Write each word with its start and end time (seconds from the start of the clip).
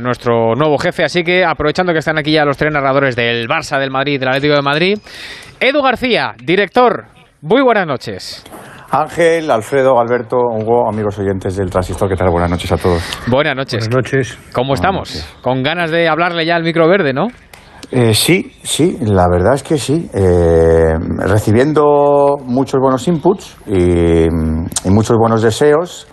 nuestro 0.00 0.54
nuevo 0.54 0.78
jefe, 0.78 1.04
así 1.04 1.22
que 1.22 1.44
aprovechando 1.44 1.92
que 1.92 1.98
están 1.98 2.18
aquí 2.18 2.32
ya 2.32 2.44
los 2.44 2.56
tres 2.56 2.72
narradores 2.72 3.16
del 3.16 3.48
Barça, 3.48 3.78
del 3.78 3.90
Madrid, 3.90 4.18
del 4.18 4.28
Atlético 4.28 4.54
de 4.54 4.62
Madrid, 4.62 4.98
Edu 5.60 5.82
García, 5.82 6.34
director, 6.42 7.06
muy 7.42 7.62
buenas 7.62 7.86
noches. 7.86 8.44
Ángel, 8.90 9.50
Alfredo, 9.50 10.00
Alberto, 10.00 10.36
Hugo, 10.38 10.88
amigos 10.88 11.18
oyentes 11.18 11.56
del 11.56 11.68
Transistor, 11.68 12.08
¿qué 12.08 12.16
tal? 12.16 12.30
Buenas 12.30 12.50
noches 12.50 12.72
a 12.72 12.76
todos. 12.78 13.02
Buenas 13.26 13.54
noches. 13.54 13.86
Buenas 13.86 14.12
noches. 14.12 14.38
¿Cómo 14.52 14.72
estamos? 14.74 15.28
Con 15.42 15.62
ganas 15.62 15.90
de 15.90 16.08
hablarle 16.08 16.46
ya 16.46 16.56
al 16.56 16.62
micro 16.62 16.88
verde, 16.88 17.12
¿no? 17.12 17.26
Eh, 17.90 18.14
sí, 18.14 18.52
sí, 18.62 18.98
la 19.02 19.26
verdad 19.30 19.54
es 19.54 19.62
que 19.62 19.76
sí. 19.76 20.08
Eh, 20.14 20.94
recibiendo 21.18 22.36
muchos 22.44 22.80
buenos 22.80 23.06
inputs 23.08 23.56
y, 23.66 24.24
y 24.24 24.90
muchos 24.90 25.16
buenos 25.18 25.42
deseos 25.42 26.06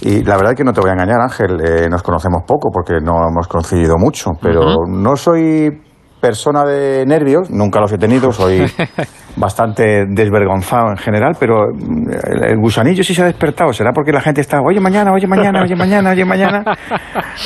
y 0.00 0.22
la 0.24 0.36
verdad 0.36 0.52
es 0.52 0.56
que 0.56 0.64
no 0.64 0.72
te 0.72 0.80
voy 0.80 0.90
a 0.90 0.92
engañar, 0.92 1.20
Ángel, 1.20 1.60
eh, 1.60 1.88
nos 1.88 2.02
conocemos 2.02 2.42
poco 2.46 2.70
porque 2.72 2.94
no 3.02 3.28
hemos 3.28 3.48
coincidido 3.48 3.96
mucho, 3.98 4.30
pero 4.40 4.86
no 4.86 5.16
soy 5.16 5.82
persona 6.20 6.64
de 6.64 7.04
nervios, 7.06 7.50
nunca 7.50 7.80
los 7.80 7.92
he 7.92 7.98
tenido, 7.98 8.32
soy 8.32 8.60
bastante 9.38 10.06
desvergonzado 10.06 10.90
en 10.90 10.96
general, 10.96 11.36
pero 11.38 11.68
el, 11.70 12.44
el, 12.44 12.56
gusanillo 12.58 13.02
sí 13.02 13.14
se 13.14 13.22
ha 13.22 13.26
despertado. 13.26 13.72
¿Será 13.72 13.92
porque 13.92 14.12
la 14.12 14.20
gente 14.20 14.40
está, 14.40 14.60
oye 14.60 14.80
mañana, 14.80 15.12
oye 15.12 15.26
mañana, 15.26 15.62
oye 15.62 15.76
mañana, 15.76 16.10
oye 16.10 16.24
mañana? 16.24 16.64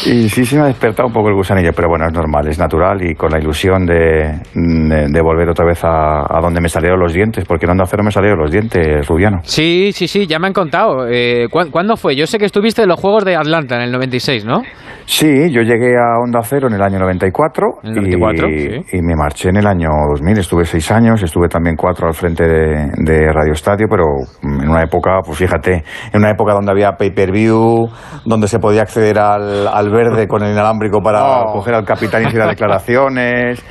Y 0.07 0.29
sí 0.29 0.45
se 0.45 0.57
me 0.57 0.63
ha 0.63 0.67
despertado 0.67 1.07
un 1.07 1.13
poco 1.13 1.29
el 1.29 1.35
gusanillo, 1.35 1.73
pero 1.75 1.89
bueno, 1.89 2.07
es 2.07 2.13
normal, 2.13 2.49
es 2.49 2.59
natural 2.59 3.05
y 3.05 3.15
con 3.15 3.31
la 3.31 3.39
ilusión 3.39 3.85
de, 3.85 4.41
de, 4.55 5.07
de 5.09 5.23
volver 5.23 5.49
otra 5.51 5.67
vez 5.67 5.85
a, 5.85 6.23
a, 6.23 6.41
donde 6.41 6.61
me 6.61 6.69
salieron 6.69 6.99
los 6.99 7.13
dientes, 7.13 7.45
porque 7.45 7.67
en 7.67 7.73
Onda 7.73 7.85
Cero 7.87 8.03
me 8.03 8.11
salieron 8.11 8.39
los 8.39 8.51
dientes, 8.51 9.07
Rubiano. 9.07 9.41
Sí, 9.43 9.93
sí, 9.93 10.09
sí, 10.09 10.27
ya 10.27 10.39
me 10.39 10.47
han 10.47 10.53
contado. 10.53 11.07
Eh, 11.09 11.47
¿Cuándo 11.51 11.97
fue? 11.97 12.17
Yo 12.17 12.27
sé 12.27 12.39
que 12.39 12.47
estuviste 12.47 12.83
en 12.83 12.89
los 12.89 12.99
Juegos 12.99 13.25
de 13.25 13.37
Atlanta 13.37 13.77
en 13.77 13.83
el 13.83 13.93
96, 13.93 14.45
¿no? 14.45 14.63
Sí, 15.05 15.51
yo 15.51 15.63
llegué 15.63 15.97
a 15.97 16.19
Onda 16.23 16.41
Cero 16.43 16.69
en 16.69 16.75
el 16.75 16.83
año 16.83 16.99
94, 17.01 17.81
¿En 17.83 17.91
el 17.91 17.95
94 17.95 18.49
y, 18.49 18.59
sí. 18.59 18.97
y 18.97 19.03
me 19.03 19.15
marché 19.17 19.49
en 19.51 19.57
el 19.57 19.67
año 19.67 19.89
2000. 20.15 20.39
Estuve 20.39 20.65
seis 20.65 20.91
años, 20.91 21.23
estuve 21.23 21.49
también 21.49 21.77
cuatro 21.83 22.07
al 22.07 22.15
frente 22.15 22.45
de, 22.45 22.91
de 23.05 23.33
Radio 23.33 23.53
Estadio, 23.53 23.87
pero 23.91 24.05
en 24.43 24.69
una 24.71 24.83
época, 24.85 25.19
pues 25.27 25.37
fíjate, 25.37 25.83
en 26.13 26.21
una 26.21 26.31
época 26.31 26.53
donde 26.55 26.71
había 26.71 26.93
pay-per-view, 26.93 27.89
donde 28.25 28.47
se 28.47 28.61
podía 28.61 28.83
acceder 28.83 29.19
al, 29.19 29.67
al 29.67 29.91
verde 29.91 30.29
con 30.29 30.43
el 30.45 30.53
inalámbrico 30.53 31.01
para 31.03 31.23
Oh. 31.43 31.53
coger 31.55 31.75
al 31.75 31.85
capitán 31.85 32.23
y 32.23 32.39
a 32.41 32.47
declaraciones. 32.55 33.63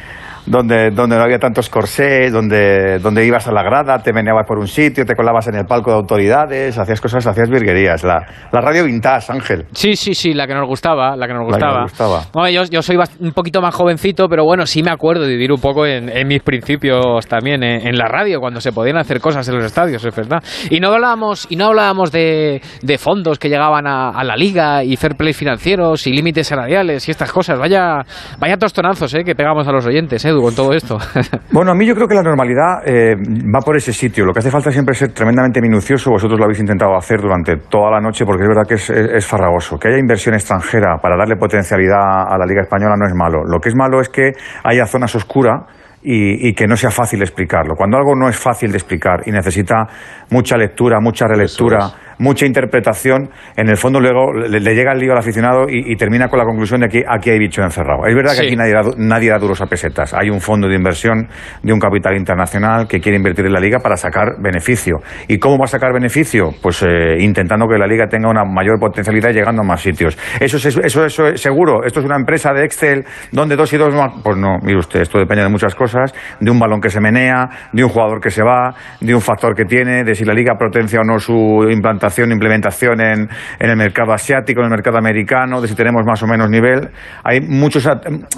Donde, 0.45 0.89
donde 0.91 1.15
no 1.15 1.21
había 1.23 1.37
tantos 1.37 1.69
corsés, 1.69 2.31
donde, 2.31 2.97
donde 2.99 3.25
ibas 3.25 3.47
a 3.47 3.51
la 3.51 3.61
grada, 3.63 3.99
te 3.99 4.11
meneabas 4.11 4.47
por 4.47 4.57
un 4.57 4.67
sitio, 4.67 5.05
te 5.05 5.15
colabas 5.15 5.47
en 5.47 5.55
el 5.55 5.65
palco 5.65 5.91
de 5.91 5.97
autoridades, 5.97 6.77
hacías 6.77 6.99
cosas, 6.99 7.25
hacías 7.27 7.49
virguerías. 7.49 8.03
La, 8.03 8.25
la 8.51 8.61
radio 8.61 8.85
vintage, 8.85 9.31
Ángel. 9.31 9.65
Sí, 9.71 9.95
sí, 9.95 10.13
sí, 10.13 10.33
la 10.33 10.47
que 10.47 10.53
nos 10.53 10.67
gustaba, 10.67 11.15
la 11.15 11.27
que 11.27 11.33
nos 11.33 11.43
La 11.43 11.57
que 11.57 11.63
gustaba. 11.65 11.81
nos 11.81 11.91
gustaba. 11.91 12.21
No, 12.33 12.49
yo, 12.49 12.63
yo 12.65 12.81
soy 12.81 12.97
un 13.19 13.31
poquito 13.33 13.61
más 13.61 13.75
jovencito, 13.75 14.27
pero 14.27 14.43
bueno, 14.43 14.65
sí 14.65 14.81
me 14.81 14.91
acuerdo 14.91 15.23
de 15.23 15.29
vivir 15.29 15.51
un 15.51 15.61
poco 15.61 15.85
en, 15.85 16.09
en 16.09 16.27
mis 16.27 16.41
principios 16.41 17.25
también 17.27 17.63
en, 17.63 17.87
en 17.87 17.97
la 17.97 18.07
radio, 18.07 18.39
cuando 18.39 18.59
se 18.61 18.71
podían 18.71 18.97
hacer 18.97 19.19
cosas 19.21 19.47
en 19.47 19.55
los 19.55 19.65
estadios, 19.65 20.03
es 20.03 20.15
verdad. 20.15 20.43
Y 20.69 20.79
no 20.79 20.89
hablábamos, 20.89 21.45
y 21.49 21.55
no 21.55 21.67
hablábamos 21.67 22.11
de, 22.11 22.61
de 22.81 22.97
fondos 22.97 23.37
que 23.39 23.49
llegaban 23.49 23.85
a, 23.87 24.09
a 24.09 24.23
la 24.23 24.35
liga 24.35 24.83
y 24.83 24.95
fair 24.97 25.15
play 25.15 25.33
financieros 25.33 26.07
y 26.07 26.13
límites 26.13 26.47
salariales 26.47 27.07
y 27.07 27.11
estas 27.11 27.31
cosas. 27.31 27.59
Vaya, 27.59 27.99
vaya 28.39 28.57
tostonazos 28.57 29.13
eh, 29.13 29.23
que 29.23 29.35
pegamos 29.35 29.67
a 29.67 29.71
los 29.71 29.85
oyentes, 29.85 30.25
Edu, 30.31 30.41
con 30.41 30.55
todo 30.55 30.73
esto. 30.73 30.97
Bueno, 31.51 31.71
a 31.71 31.75
mí 31.75 31.85
yo 31.85 31.93
creo 31.93 32.07
que 32.07 32.15
la 32.15 32.23
normalidad 32.23 32.81
eh, 32.85 33.15
va 33.15 33.59
por 33.59 33.75
ese 33.75 33.91
sitio. 33.93 34.25
Lo 34.25 34.31
que 34.33 34.39
hace 34.39 34.49
falta 34.49 34.71
siempre 34.71 34.93
es 34.93 34.99
ser 34.99 35.11
tremendamente 35.13 35.61
minucioso. 35.61 36.09
Vosotros 36.11 36.39
lo 36.39 36.45
habéis 36.45 36.59
intentado 36.61 36.95
hacer 36.95 37.19
durante 37.21 37.57
toda 37.69 37.91
la 37.91 37.99
noche 37.99 38.25
porque 38.25 38.43
es 38.43 38.47
verdad 38.49 38.63
que 38.67 38.75
es, 38.75 38.89
es- 38.89 39.09
es 39.15 39.25
farragoso. 39.27 39.77
Que 39.77 39.89
haya 39.89 39.97
inversión 39.99 40.33
extranjera 40.33 40.97
para 41.01 41.17
darle 41.17 41.35
potencialidad 41.35 42.23
a 42.29 42.37
la 42.37 42.45
Liga 42.45 42.61
Española 42.61 42.95
no 42.97 43.05
es 43.05 43.13
malo. 43.13 43.43
Lo 43.45 43.59
que 43.59 43.69
es 43.69 43.75
malo 43.75 43.99
es 43.99 44.09
que 44.09 44.31
haya 44.63 44.85
zonas 44.85 45.13
oscuras 45.15 45.63
y, 46.03 46.47
y 46.49 46.53
que 46.53 46.65
no 46.67 46.75
sea 46.77 46.89
fácil 46.89 47.21
explicarlo. 47.21 47.75
Cuando 47.75 47.97
algo 47.97 48.15
no 48.15 48.27
es 48.29 48.37
fácil 48.37 48.71
de 48.71 48.77
explicar 48.77 49.21
y 49.25 49.31
necesita 49.31 49.85
mucha 50.31 50.57
lectura, 50.57 50.99
mucha 50.99 51.27
relectura, 51.27 51.77
mucha 52.21 52.45
interpretación, 52.45 53.29
en 53.57 53.67
el 53.67 53.77
fondo 53.77 53.99
luego 53.99 54.31
le, 54.33 54.59
le 54.59 54.75
llega 54.75 54.93
el 54.93 54.99
lío 54.99 55.11
al 55.11 55.17
aficionado 55.17 55.65
y, 55.67 55.91
y 55.91 55.95
termina 55.95 56.27
con 56.27 56.37
la 56.39 56.45
conclusión 56.45 56.81
de 56.81 56.87
que 56.87 57.03
aquí 57.07 57.31
hay 57.31 57.39
bicho 57.39 57.61
encerrado. 57.63 58.05
Es 58.05 58.15
verdad 58.15 58.33
que 58.39 58.45
aquí 58.45 58.55
nadie 58.55 58.73
da, 58.73 58.81
nadie 58.97 59.29
da 59.31 59.39
duros 59.39 59.59
a 59.61 59.65
pesetas. 59.65 60.13
Hay 60.13 60.29
un 60.29 60.39
fondo 60.39 60.67
de 60.67 60.75
inversión 60.75 61.27
de 61.63 61.73
un 61.73 61.79
capital 61.79 62.15
internacional 62.15 62.87
que 62.87 62.99
quiere 62.99 63.17
invertir 63.17 63.45
en 63.47 63.53
la 63.53 63.59
liga 63.59 63.79
para 63.79 63.97
sacar 63.97 64.35
beneficio. 64.39 64.97
¿Y 65.27 65.39
cómo 65.39 65.57
va 65.57 65.65
a 65.65 65.67
sacar 65.67 65.91
beneficio? 65.93 66.51
Pues 66.61 66.83
eh, 66.83 67.17
intentando 67.19 67.67
que 67.67 67.77
la 67.77 67.87
liga 67.87 68.07
tenga 68.07 68.29
una 68.29 68.43
mayor 68.45 68.79
potencialidad 68.79 69.31
llegando 69.31 69.63
a 69.63 69.65
más 69.65 69.81
sitios. 69.81 70.17
Eso 70.39 70.57
es, 70.57 70.65
eso, 70.65 71.03
eso 71.05 71.27
es 71.27 71.41
seguro. 71.41 71.83
Esto 71.83 72.01
es 72.01 72.05
una 72.05 72.17
empresa 72.17 72.53
de 72.53 72.65
Excel 72.65 73.03
donde 73.31 73.55
dos 73.55 73.73
y 73.73 73.77
dos 73.77 73.93
más. 73.95 74.13
Pues 74.23 74.37
no, 74.37 74.59
mire 74.61 74.77
usted, 74.77 75.01
esto 75.01 75.17
depende 75.17 75.43
de 75.43 75.49
muchas 75.49 75.73
cosas, 75.73 76.13
de 76.39 76.51
un 76.51 76.59
balón 76.59 76.79
que 76.79 76.89
se 76.89 77.01
menea, 77.01 77.49
de 77.73 77.83
un 77.83 77.89
jugador 77.89 78.21
que 78.21 78.29
se 78.29 78.43
va, 78.43 78.75
de 78.99 79.15
un 79.15 79.21
factor 79.21 79.55
que 79.55 79.65
tiene, 79.65 80.03
de 80.03 80.13
si 80.13 80.23
la 80.23 80.33
liga 80.33 80.53
potencia 80.55 80.99
o 81.01 81.03
no 81.03 81.17
su 81.17 81.67
implantación, 81.69 82.10
implementación 82.19 83.01
en, 83.01 83.29
en 83.59 83.69
el 83.69 83.77
mercado 83.77 84.13
asiático, 84.13 84.61
en 84.61 84.65
el 84.65 84.71
mercado 84.71 84.97
americano, 84.97 85.61
de 85.61 85.67
si 85.67 85.75
tenemos 85.75 86.05
más 86.05 86.21
o 86.23 86.27
menos 86.27 86.49
nivel. 86.49 86.89
Hay 87.23 87.41
muchos, 87.41 87.87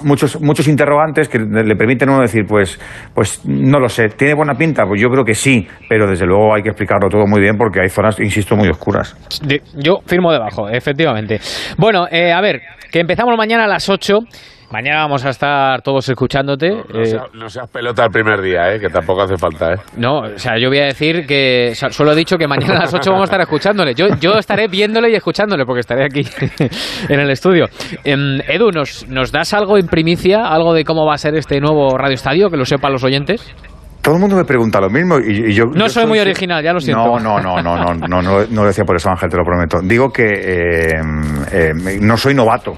muchos, 0.02 0.40
muchos 0.40 0.68
interrogantes 0.68 1.28
que 1.28 1.38
le 1.38 1.76
permiten 1.76 2.08
uno 2.08 2.20
decir, 2.20 2.44
pues, 2.46 2.78
pues 3.14 3.44
no 3.44 3.78
lo 3.78 3.88
sé, 3.88 4.08
¿tiene 4.08 4.34
buena 4.34 4.54
pinta? 4.54 4.84
Pues 4.86 5.00
yo 5.00 5.08
creo 5.08 5.24
que 5.24 5.34
sí, 5.34 5.66
pero 5.88 6.06
desde 6.06 6.26
luego 6.26 6.54
hay 6.54 6.62
que 6.62 6.70
explicarlo 6.70 7.08
todo 7.08 7.26
muy 7.26 7.40
bien 7.40 7.56
porque 7.56 7.80
hay 7.80 7.88
zonas, 7.88 8.18
insisto, 8.20 8.56
muy 8.56 8.68
oscuras. 8.68 9.16
Yo 9.74 10.00
firmo 10.06 10.32
debajo, 10.32 10.68
efectivamente. 10.68 11.40
Bueno, 11.78 12.06
eh, 12.10 12.32
a 12.32 12.40
ver, 12.40 12.60
que 12.90 13.00
empezamos 13.00 13.36
mañana 13.36 13.64
a 13.64 13.68
las 13.68 13.88
8. 13.88 14.20
Mañana 14.74 15.02
vamos 15.02 15.24
a 15.24 15.28
estar 15.28 15.82
todos 15.82 16.08
escuchándote. 16.08 16.70
No, 16.70 17.00
eh, 17.00 17.06
seas, 17.06 17.22
no 17.32 17.48
seas 17.48 17.70
pelota 17.70 18.06
el 18.06 18.10
primer 18.10 18.42
día, 18.42 18.74
¿eh? 18.74 18.80
que 18.80 18.88
tampoco 18.88 19.22
hace 19.22 19.36
falta. 19.36 19.74
¿eh? 19.74 19.76
No, 19.96 20.22
o 20.22 20.36
sea, 20.36 20.58
yo 20.58 20.68
voy 20.68 20.80
a 20.80 20.86
decir 20.86 21.28
que 21.28 21.68
o 21.70 21.74
sea, 21.76 21.90
solo 21.90 22.10
he 22.10 22.16
dicho 22.16 22.36
que 22.36 22.48
mañana 22.48 22.78
a 22.78 22.80
las 22.80 22.92
8 22.92 23.08
vamos 23.08 23.20
a 23.20 23.30
estar 23.30 23.40
escuchándole. 23.40 23.94
Yo, 23.94 24.06
yo 24.18 24.32
estaré 24.32 24.66
viéndole 24.66 25.10
y 25.10 25.14
escuchándole 25.14 25.64
porque 25.64 25.78
estaré 25.78 26.06
aquí 26.06 26.22
en 27.08 27.20
el 27.20 27.30
estudio. 27.30 27.66
Em, 28.02 28.40
Edu, 28.48 28.72
¿nos, 28.72 29.06
¿nos 29.08 29.30
das 29.30 29.54
algo 29.54 29.78
en 29.78 29.86
primicia, 29.86 30.48
algo 30.48 30.74
de 30.74 30.82
cómo 30.82 31.06
va 31.06 31.14
a 31.14 31.18
ser 31.18 31.36
este 31.36 31.60
nuevo 31.60 31.96
Radio 31.96 32.14
Estadio, 32.14 32.50
que 32.50 32.56
lo 32.56 32.64
sepan 32.64 32.90
los 32.90 33.04
oyentes? 33.04 33.48
Todo 34.02 34.16
el 34.16 34.20
mundo 34.20 34.34
me 34.34 34.44
pregunta 34.44 34.80
lo 34.80 34.90
mismo 34.90 35.20
y, 35.20 35.50
y 35.50 35.54
yo... 35.54 35.66
No 35.66 35.86
yo 35.86 35.88
soy 35.88 36.06
muy 36.06 36.18
original, 36.18 36.64
ya 36.64 36.72
lo 36.72 36.80
siento. 36.80 37.20
No, 37.20 37.20
no, 37.20 37.38
no, 37.38 37.62
no, 37.62 37.76
no, 37.76 37.94
no, 37.94 38.20
no, 38.20 38.44
no 38.44 38.62
lo 38.62 38.66
decía 38.66 38.84
por 38.84 38.96
eso, 38.96 39.08
Ángel, 39.08 39.30
te 39.30 39.36
lo 39.36 39.44
prometo. 39.44 39.78
Digo 39.84 40.10
que 40.10 40.24
eh, 40.24 41.00
eh, 41.52 41.72
no 42.00 42.16
soy 42.16 42.34
novato. 42.34 42.76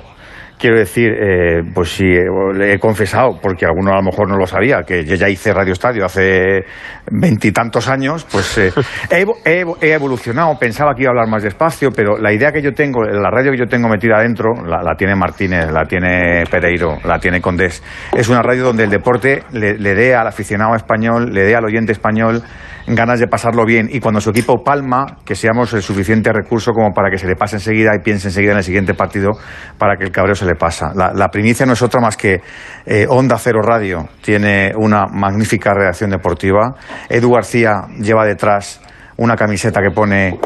Quiero 0.58 0.78
decir, 0.78 1.10
eh, 1.12 1.62
pues 1.74 1.90
sí, 1.90 2.04
eh, 2.06 2.24
le 2.54 2.72
he 2.72 2.78
confesado, 2.78 3.38
porque 3.42 3.66
alguno 3.66 3.92
a 3.92 3.96
lo 3.96 4.02
mejor 4.04 4.26
no 4.26 4.38
lo 4.38 4.46
sabía, 4.46 4.84
que 4.86 5.04
yo 5.04 5.14
ya 5.14 5.28
hice 5.28 5.52
Radio 5.52 5.74
Estadio 5.74 6.04
hace 6.06 6.64
veintitantos 7.10 7.88
años, 7.88 8.26
pues 8.30 8.56
eh, 8.58 8.72
he, 9.10 9.24
evo- 9.24 9.36
he 9.44 9.64
evo- 9.64 9.76
he 9.82 9.92
evolucionado, 9.92 10.58
pensaba 10.58 10.94
que 10.94 11.02
iba 11.02 11.10
a 11.10 11.12
hablar 11.12 11.28
más 11.28 11.42
despacio, 11.42 11.90
pero 11.94 12.16
la 12.18 12.32
idea 12.32 12.52
que 12.52 12.62
yo 12.62 12.72
tengo, 12.72 13.04
la 13.04 13.30
radio 13.30 13.52
que 13.52 13.58
yo 13.58 13.66
tengo 13.66 13.88
metida 13.88 14.16
adentro, 14.16 14.54
la, 14.66 14.82
la 14.82 14.94
tiene 14.96 15.14
Martínez, 15.14 15.70
la 15.70 15.84
tiene 15.84 16.44
Pereiro, 16.50 16.98
la 17.04 17.18
tiene 17.18 17.40
Condés, 17.42 17.82
es 18.16 18.28
una 18.28 18.40
radio 18.42 18.64
donde 18.64 18.84
el 18.84 18.90
deporte 18.90 19.42
le, 19.52 19.76
le 19.78 19.94
dé 19.94 20.14
al 20.14 20.26
aficionado 20.26 20.74
español, 20.74 21.32
le 21.32 21.42
dé 21.42 21.54
al 21.54 21.64
oyente 21.66 21.92
español 21.92 22.42
ganas 22.86 23.18
de 23.20 23.26
pasarlo 23.26 23.64
bien 23.64 23.88
y 23.90 24.00
cuando 24.00 24.20
su 24.20 24.30
equipo 24.30 24.62
palma, 24.62 25.18
que 25.24 25.34
seamos 25.34 25.72
el 25.74 25.82
suficiente 25.82 26.32
recurso 26.32 26.72
como 26.72 26.92
para 26.92 27.10
que 27.10 27.18
se 27.18 27.26
le 27.26 27.34
pase 27.34 27.56
enseguida 27.56 27.90
y 27.94 28.02
piense 28.02 28.28
enseguida 28.28 28.52
en 28.52 28.58
el 28.58 28.64
siguiente 28.64 28.94
partido 28.94 29.32
para 29.78 29.96
que 29.96 30.04
el 30.04 30.12
cabreo 30.12 30.34
se 30.34 30.46
le 30.46 30.54
pasa. 30.54 30.92
La, 30.94 31.28
primicia 31.28 31.66
no 31.66 31.72
es 31.72 31.82
otra 31.82 32.00
más 32.00 32.16
que 32.16 32.40
eh, 32.86 33.06
Onda 33.08 33.36
Cero 33.38 33.60
Radio 33.62 34.08
tiene 34.22 34.72
una 34.76 35.06
magnífica 35.06 35.74
redacción 35.74 36.10
deportiva. 36.10 36.74
Edu 37.08 37.32
García 37.32 37.82
lleva 37.98 38.24
detrás 38.24 38.80
una 39.16 39.34
camiseta 39.34 39.80
que 39.80 39.90
pone 39.90 40.38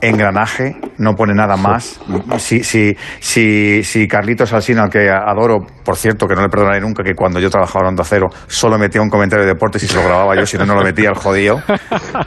engranaje, 0.00 0.76
no 0.98 1.14
pone 1.14 1.34
nada 1.34 1.56
más. 1.56 2.00
Si, 2.38 2.62
si, 2.62 2.96
si, 3.20 3.82
si 3.84 4.08
Carlitos 4.08 4.52
Alsina, 4.52 4.84
al 4.84 4.90
que 4.90 5.10
adoro, 5.10 5.66
por 5.84 5.96
cierto, 5.96 6.26
que 6.26 6.34
no 6.34 6.42
le 6.42 6.48
perdonaré 6.48 6.80
nunca, 6.80 7.02
que 7.02 7.14
cuando 7.14 7.40
yo 7.40 7.50
trabajaba 7.50 7.84
en 7.84 7.88
Onda 7.88 8.04
Cero 8.04 8.28
solo 8.46 8.78
metía 8.78 9.02
un 9.02 9.10
comentario 9.10 9.44
de 9.44 9.52
deportes 9.52 9.82
y 9.82 9.88
se 9.88 9.96
lo 9.96 10.02
grababa 10.02 10.34
yo, 10.36 10.46
si 10.46 10.56
no, 10.56 10.66
no 10.66 10.74
lo 10.74 10.82
metía 10.82 11.10
el 11.10 11.16
jodido, 11.16 11.62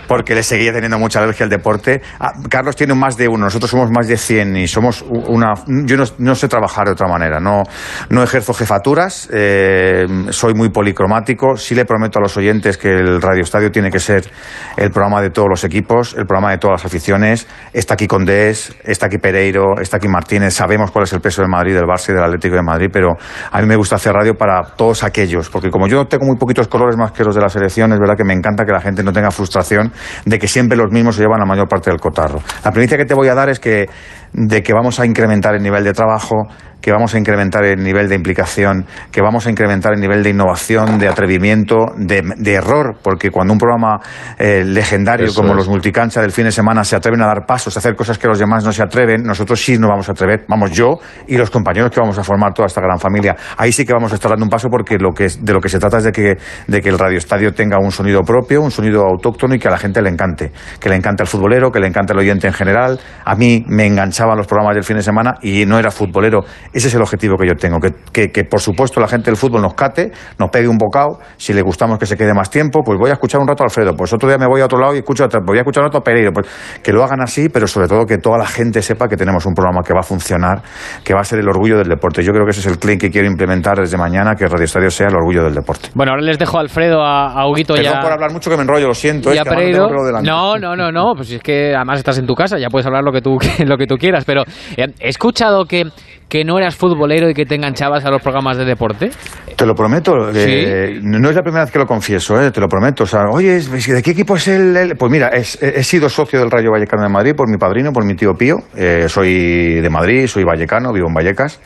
porque 0.08 0.36
le 0.36 0.44
seguía 0.44 0.74
teniendo 0.74 1.00
mucha 1.00 1.20
alergia 1.20 1.46
al 1.46 1.50
deporte. 1.50 2.02
Ah, 2.20 2.34
Carlos 2.50 2.76
tiene 2.76 2.94
más 2.94 3.18
de 3.18 3.28
uno, 3.28 3.46
nosotros 3.46 3.70
somos 3.70 3.90
más 3.92 4.08
de 4.08 4.18
100 4.18 4.58
y 4.58 4.68
somos 4.68 5.04
una... 5.10 5.54
Yo 5.68 5.98
no, 5.98 6.04
no 6.20 6.36
sé 6.36 6.48
trabajar 6.48 6.86
de 6.86 6.92
otra 6.92 7.08
manera, 7.08 7.40
no, 7.40 7.64
no 8.10 8.24
ejerzo 8.24 8.54
jefaturas, 8.54 9.30
eh, 9.32 10.06
soy 10.30 10.54
muy 10.54 10.70
policromático, 10.70 11.58
sí 11.58 11.76
le 11.76 11.86
prometo 11.86 12.20
a 12.20 12.22
los 12.22 12.36
oyentes 12.38 12.78
que 12.78 12.90
el 12.90 13.22
Radio 13.22 13.44
Estadio 13.44 13.72
tiene 13.72 13.90
que 13.90 14.00
ser 14.00 14.30
el 14.78 14.92
programa 14.92 15.22
de 15.22 15.30
todos 15.30 15.48
los 15.50 15.64
equipos, 15.64 16.14
el 16.18 16.26
programa 16.26 16.52
de 16.52 16.58
todas 16.58 16.82
las 16.82 16.86
aficiones. 16.86 17.48
Está 17.72 17.94
aquí 17.94 18.08
Condés, 18.08 18.76
está 18.84 19.08
aquí 19.08 19.18
Pereiro, 19.18 19.80
está 19.80 19.98
aquí 19.98 20.08
Martínez, 20.08 20.54
sabemos 20.54 20.92
cuál 20.92 21.04
es 21.04 21.14
el 21.14 21.22
peso 21.22 21.42
del 21.42 21.50
Madrid, 21.50 21.74
del 21.74 21.86
Barça 21.86 22.10
y 22.10 22.14
del 22.14 22.24
Atlético 22.24 22.56
de 22.56 22.64
Madrid, 22.64 22.90
pero 22.92 23.16
a 23.52 23.62
mí 23.62 23.68
me 23.68 23.76
gusta 23.76 23.96
hacer 23.96 24.14
radio 24.14 24.36
para 24.36 24.62
todos 24.76 25.04
aquellos, 25.04 25.50
porque 25.50 25.70
como 25.70 25.88
yo 25.88 26.06
tengo 26.06 26.26
muy 26.26 26.38
poquitos 26.38 26.68
colores 26.68 26.98
más 26.98 27.12
que 27.12 27.24
los 27.24 27.36
de 27.36 27.42
la 27.42 27.50
selección, 27.50 27.94
es 27.94 28.00
verdad 28.00 28.16
que 28.16 28.24
me 28.24 28.34
encanta 28.34 28.66
que 28.66 28.72
la 28.72 28.82
gente 28.82 29.04
no 29.04 29.12
tenga 29.12 29.32
frustración 29.32 29.92
de 30.26 30.40
que 30.40 30.48
siempre 30.48 30.78
los 30.78 30.92
mismos 30.92 31.16
se 31.16 31.22
llevan 31.22 31.40
la 31.40 31.46
mayor 31.46 31.68
parte 31.68 31.90
del 31.90 32.00
cotarro. 32.00 32.42
La 32.64 32.72
primicia 32.72 32.98
que 32.98 33.06
te 33.06 33.14
voy 33.14 33.28
a 33.28 33.36
dar 33.36 33.50
es 33.50 33.60
que 33.60 33.88
de 34.34 34.64
que 34.64 34.74
vamos 34.74 35.00
a 35.00 35.06
incrementar 35.06 35.56
el 35.56 35.64
nivel 35.64 35.84
de 35.84 35.94
trabajo, 35.94 36.48
que 36.84 36.92
vamos 36.92 37.16
a 37.16 37.18
incrementar 37.18 37.64
el 37.64 37.82
nivel 37.82 38.10
de 38.10 38.16
implicación, 38.16 38.86
que 39.10 39.22
vamos 39.22 39.48
a 39.48 39.50
incrementar 39.50 39.94
el 39.94 40.02
nivel 40.02 40.22
de 40.22 40.32
innovación, 40.32 41.00
de 41.00 41.08
atrevimiento, 41.08 41.94
de, 41.96 42.54
error, 42.54 42.98
porque 43.02 43.32
cuando 43.32 43.54
un 43.54 43.58
programa 43.58 44.02
eh, 44.38 44.66
legendario 44.66 45.34
como 45.34 45.54
los 45.54 45.70
multicancha 45.70 46.20
del 46.20 46.34
fin 46.34 46.44
de 46.44 46.52
semana 46.52 46.84
se 46.84 46.98
atreven 46.98 47.22
a 47.22 47.26
dar 47.26 47.46
pasos, 47.46 47.78
a 47.78 47.80
hacer 47.80 47.96
cosas 47.96 48.18
que 48.18 48.28
los 48.28 48.38
demás 48.38 48.66
no 48.66 48.74
se 48.74 48.84
atreven, 48.84 49.24
nosotros 49.24 49.64
sí 49.64 49.78
nos 49.78 49.90
vamos 49.90 50.10
a 50.10 50.12
atrever, 50.12 50.44
vamos 50.50 50.72
yo 50.72 51.00
y 51.26 51.38
los 51.38 51.50
compañeros 51.50 51.90
que 51.90 52.02
vamos 52.02 52.20
a 52.20 52.24
formar 52.24 52.54
toda 52.54 52.66
esta 52.66 52.82
gran 52.82 53.00
familia. 53.00 53.34
Ahí 53.56 53.72
sí 53.72 53.86
que 53.86 53.94
vamos 53.94 54.12
a 54.12 54.16
estar 54.16 54.32
dando 54.32 54.44
un 54.44 54.50
paso 54.50 54.68
porque 54.70 54.98
lo 54.98 55.14
que 55.14 55.28
de 55.40 55.54
lo 55.54 55.62
que 55.62 55.70
se 55.70 55.80
trata 55.80 56.00
es 56.00 56.04
de 56.04 56.12
que, 56.12 56.36
de 56.68 56.82
que 56.82 56.90
el 56.90 57.00
radioestadio 57.00 57.54
tenga 57.54 57.78
un 57.80 57.94
sonido 57.94 58.24
propio, 58.24 58.62
un 58.62 58.72
sonido 58.72 59.04
autóctono 59.06 59.56
y 59.56 59.60
que 59.60 59.70
a 59.70 59.72
la 59.72 59.78
gente 59.78 60.02
le 60.02 60.10
encante, 60.10 60.52
que 60.82 60.90
le 60.90 60.98
encante 60.98 61.24
el 61.24 61.30
futbolero, 61.30 61.72
que 61.72 61.80
le 61.80 61.88
encante 61.88 62.12
el 62.12 62.20
oyente 62.20 62.48
en 62.48 62.54
general. 62.54 63.00
A 63.24 63.36
mí 63.36 63.64
me 63.70 63.86
enganchaban 64.24 64.38
los 64.38 64.48
programas 64.48 64.76
del 64.76 64.84
fin 64.84 64.98
de 64.98 65.04
semana 65.04 65.36
y 65.42 65.66
no 65.66 65.78
era 65.78 65.92
futbolero 65.92 66.42
ese 66.72 66.88
es 66.88 66.96
el 66.96 67.02
objetivo 67.02 67.38
que 67.38 67.48
yo 67.48 67.56
tengo, 67.56 67.80
que, 67.80 68.32
que, 68.32 68.44
por 68.44 68.60
supuesto 68.60 69.00
la 69.00 69.08
gente 69.08 69.30
del 69.30 69.38
fútbol 69.38 69.62
nos 69.62 69.74
cate, 69.74 70.12
nos 70.40 70.50
pegue 70.50 70.68
un 70.68 70.78
bocado, 70.78 71.20
si 71.38 71.54
le 71.54 71.62
gustamos 71.62 72.00
que 72.00 72.06
se 72.06 72.18
quede 72.18 72.34
más 72.34 72.50
tiempo, 72.50 72.82
pues 72.84 72.98
voy 73.00 73.10
a 73.10 73.14
escuchar 73.14 73.42
un 73.42 73.48
rato 73.48 73.64
a 73.64 73.66
Alfredo, 73.66 73.96
pues 73.96 74.14
otro 74.14 74.28
día 74.28 74.38
me 74.38 74.48
voy 74.48 74.62
a 74.62 74.66
otro 74.66 74.80
lado 74.80 74.96
y 74.96 75.00
escucho 75.00 75.26
otro, 75.26 75.42
voy 75.46 75.58
a 75.58 75.62
escuchar 75.62 75.84
otro 75.84 76.00
a 76.00 76.04
Pereiro, 76.04 76.32
pues 76.32 76.48
que 76.82 76.92
lo 76.92 77.04
hagan 77.04 77.22
así, 77.22 77.50
pero 77.50 77.68
sobre 77.68 77.88
todo 77.88 78.06
que 78.06 78.18
toda 78.18 78.38
la 78.38 78.46
gente 78.46 78.82
sepa 78.82 79.08
que 79.08 79.18
tenemos 79.18 79.46
un 79.46 79.54
programa 79.54 79.82
que 79.84 79.94
va 79.94 80.02
a 80.02 80.04
funcionar, 80.04 80.62
que 81.04 81.14
va 81.14 81.22
a 81.22 81.24
ser 81.24 81.40
el 81.40 81.48
orgullo 81.48 81.78
del 81.78 81.90
deporte. 81.90 82.24
Yo 82.24 82.32
creo 82.32 82.46
que 82.46 82.52
ese 82.52 82.62
es 82.62 82.68
el 82.68 82.80
claim 82.80 82.98
que 82.98 83.10
quiero 83.10 83.28
implementar 83.28 83.78
desde 83.78 83.98
mañana, 83.98 84.36
que 84.36 84.48
Radio 84.48 84.66
Estadio 84.66 84.90
sea 84.90 85.08
el 85.08 85.16
orgullo 85.16 85.44
del 85.44 85.54
deporte. 85.54 85.90
Bueno, 85.94 86.12
ahora 86.12 86.24
les 86.24 86.38
dejo 86.38 86.58
a 86.58 86.62
Alfredo, 86.62 87.02
a, 87.02 87.34
a 87.34 87.48
Huguito 87.48 87.74
Perdón 87.74 88.02
por 88.02 88.12
hablar 88.12 88.32
mucho 88.32 88.50
que 88.50 88.56
me 88.56 88.64
enrollo, 88.64 88.88
lo 88.88 88.94
siento. 88.94 89.34
Y 89.34 89.38
a 89.38 89.44
Pereiro. 89.44 89.90
No, 90.22 90.58
no, 90.58 90.76
no, 90.76 90.92
no, 90.92 91.14
pues 91.16 91.32
es 91.32 91.42
que 91.42 91.76
además 91.76 92.00
estás 92.00 92.18
en 92.18 92.26
tu 92.26 92.36
casa, 92.36 92.58
ya 92.58 92.70
puedes 92.70 92.86
hablar 92.86 93.04
lo 93.04 93.12
que 93.12 93.22
tú, 93.22 93.38
lo 93.66 93.78
que 93.78 93.88
tú 93.88 93.96
quieras, 93.96 94.13
pero 94.26 94.44
eh, 94.78 94.88
he 95.00 95.10
escuchado 95.10 95.66
que 95.66 95.86
que 96.34 96.44
no 96.44 96.58
eras 96.58 96.76
futbolero 96.76 97.30
y 97.30 97.36
que 97.36 97.46
te 97.46 97.54
enganchabas 97.54 98.04
a 98.06 98.10
los 98.10 98.20
programas 98.20 98.58
de 98.58 98.66
deporte? 98.66 99.12
Te 99.56 99.68
lo 99.68 99.76
prometo. 99.76 100.32
Eh, 100.34 101.00
no 101.00 101.30
es 101.30 101.36
la 101.36 101.44
primera 101.44 101.64
vez 101.64 101.72
que 101.72 101.78
lo 101.78 101.86
confieso, 101.86 102.42
eh, 102.42 102.50
te 102.50 102.60
lo 102.60 102.68
prometo. 102.68 103.04
O 103.04 103.06
sea, 103.06 103.26
oye, 103.32 103.60
¿de 103.60 104.02
qué 104.02 104.12
equipo 104.12 104.36
es 104.36 104.48
el...? 104.48 104.96
Pues 104.98 105.12
mira, 105.12 105.30
he, 105.30 105.44
sido 105.84 106.10
socio 106.10 106.40
del 106.40 106.50
Rayo 106.50 106.72
Vallecano 106.72 107.04
de 107.04 107.10
Madrid 107.10 107.36
por 107.36 107.48
mi 107.48 107.58
padrino, 107.58 107.92
por 107.92 108.04
mi 108.04 108.16
tío 108.16 108.34
Pío. 108.34 108.58
Eh, 108.76 109.06
soy 109.10 109.80
de 109.80 109.90
Madrid, 109.92 110.26
soy 110.26 110.44
vallecano, 110.44 110.92
vivo 110.92 111.08
en 111.08 111.14
Vallecas. 111.14 111.62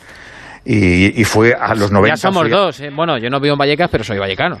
Y, 0.66 1.24
fue 1.24 1.54
a 1.58 1.74
los 1.74 1.90
90... 1.90 2.08
Ya 2.10 2.16
somos 2.18 2.50
dos. 2.50 2.82
Bueno, 2.94 3.16
yo 3.16 3.30
no 3.30 3.40
vivo 3.40 3.54
en 3.54 3.58
Vallecas, 3.58 3.88
pero 3.90 4.04
soy 4.04 4.18
vallecano. 4.18 4.58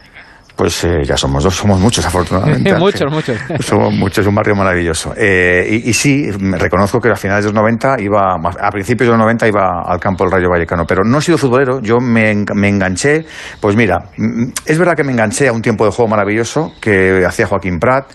Pues 0.56 0.82
eh, 0.84 1.04
ya 1.04 1.16
somos 1.16 1.44
dos, 1.44 1.54
somos 1.54 1.78
muchos 1.78 2.04
afortunadamente. 2.04 2.74
muchos, 2.78 3.12
muchos. 3.12 3.38
somos 3.60 3.94
muchos, 3.94 4.18
es 4.18 4.26
un 4.26 4.34
barrio 4.34 4.56
maravilloso. 4.56 5.14
Eh, 5.16 5.82
y, 5.84 5.92
sí, 5.92 6.30
reconozco 6.30 7.00
que 7.00 7.10
a 7.10 7.16
finales 7.16 7.44
de 7.44 7.52
los 7.52 7.62
90 7.62 7.96
iba, 8.00 8.34
a 8.34 8.70
principios 8.70 9.06
de 9.06 9.12
los 9.12 9.18
90 9.20 9.48
iba 9.48 9.82
al 9.86 10.00
campo 10.00 10.24
del 10.24 10.32
Rayo 10.32 10.50
Vallecano, 10.50 10.84
pero 10.84 11.04
no 11.04 11.18
he 11.18 11.22
sido 11.22 11.38
futbolero, 11.38 11.80
yo 11.80 11.98
me, 12.00 12.44
me 12.54 12.68
enganché, 12.68 13.24
pues 13.60 13.76
mira, 13.76 13.98
mm, 14.16 14.44
es 14.66 14.78
verdad 14.78 14.94
que 14.96 15.04
me 15.04 15.12
enganché 15.12 15.48
a 15.48 15.52
un 15.52 15.62
tiempo 15.62 15.84
de 15.84 15.92
juego 15.92 16.08
maravilloso 16.08 16.72
que 16.80 17.24
hacía 17.24 17.46
Joaquín 17.46 17.78
Prat, 17.78 18.06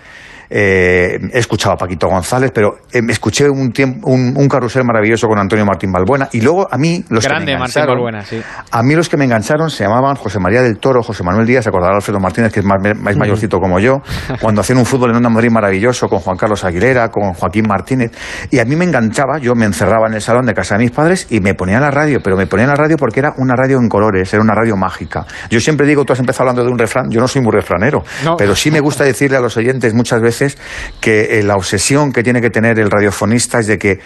eh, 0.50 1.18
he 1.34 1.40
escuchado 1.40 1.74
a 1.74 1.78
Paquito 1.78 2.08
González, 2.08 2.52
pero 2.54 2.78
eh, 2.92 3.02
escuché 3.10 3.50
un, 3.50 3.72
tiempo, 3.72 4.10
un, 4.10 4.48
carrusel 4.48 4.84
maravilloso 4.84 5.28
con 5.28 5.40
Antonio 5.40 5.66
Martín 5.66 5.92
Balbuena. 5.92 6.30
Y 6.32 6.42
luego 6.42 6.68
a 6.70 6.78
mí 6.78 7.04
los 7.10 7.26
que 7.26 7.34
me 7.34 7.54
engancharon, 7.54 8.16
A 8.72 8.84
mí 8.84 8.96
los 8.96 9.10
que 9.10 9.18
me 9.18 9.26
engancharon 9.26 9.70
se 9.70 9.84
llamaban 9.84 10.16
José 10.16 10.40
María 10.40 10.62
del 10.62 10.78
Toro, 10.78 11.02
José 11.02 11.24
Manuel 11.24 11.48
Díaz, 11.48 11.64
se 11.64 11.70
acordará 11.70 11.96
Alfredo 11.96 12.20
Martínez, 12.20 12.52
que 12.52 12.60
es 12.60 12.66
más, 12.66 12.80
mayorcito 13.16 13.60
como 13.60 13.80
yo, 13.80 14.02
cuando 14.42 14.62
hacían 14.62 14.80
un 14.80 14.86
fútbol 14.86 15.12
en 15.12 15.18
una 15.18 15.30
Madrid 15.30 15.50
maravilloso 15.50 16.08
con 16.08 16.20
Juan 16.20 16.38
Carlos 16.38 16.64
Aguilera, 16.64 17.10
con 17.10 17.34
Joaquín 17.34 17.66
Martínez. 17.68 18.12
Y 18.52 18.60
a 18.60 18.66
mí 18.66 18.76
me 18.76 18.86
enganchaba, 18.86 19.40
yo 19.40 19.56
me 19.56 19.66
encerraba 19.66 20.08
en 20.08 20.14
el 20.14 20.22
salón 20.22 20.46
de 20.46 20.54
casa 20.54 20.76
de 20.76 20.84
mis 20.84 20.92
padres 20.92 21.28
y 21.30 21.40
me 21.40 21.56
ponía 21.56 21.80
la 21.80 21.90
radio, 21.90 22.20
pero 22.24 22.38
me 22.38 22.46
ponía 22.46 22.68
la 22.68 22.76
radio 22.76 22.98
porque 22.98 23.20
era 23.22 23.34
una 23.38 23.56
radio 23.56 23.80
en 23.80 23.90
colores, 23.90 24.32
era 24.34 24.44
una 24.44 24.54
radio 24.54 24.78
mágica. 24.78 25.26
Yo 25.50 25.60
siempre 25.60 25.88
digo, 25.88 26.06
tú 26.06 26.14
has 26.14 26.20
empezado 26.20 26.44
hablando 26.44 26.64
de 26.64 26.72
un 26.72 26.78
refrán, 26.78 27.10
yo 27.10 27.20
no 27.20 27.28
soy 27.28 27.42
muy 27.42 27.52
refranero, 27.52 28.04
pero 28.38 28.56
sí 28.56 28.70
me 28.70 28.80
gusta 28.80 29.04
decirle 29.04 29.38
a 29.38 29.42
los 29.42 29.58
oyentes 29.58 29.94
muchas 29.94 30.22
veces 30.22 30.43
que 31.00 31.40
eh, 31.40 31.44
la 31.44 31.56
obsesión 31.56 32.12
que 32.12 32.24
tiene 32.24 32.42
que 32.42 32.50
tener 32.50 32.80
el 32.80 32.92
radiofonista 32.92 33.60
es 33.60 33.68
de 33.68 33.78
que 33.78 34.00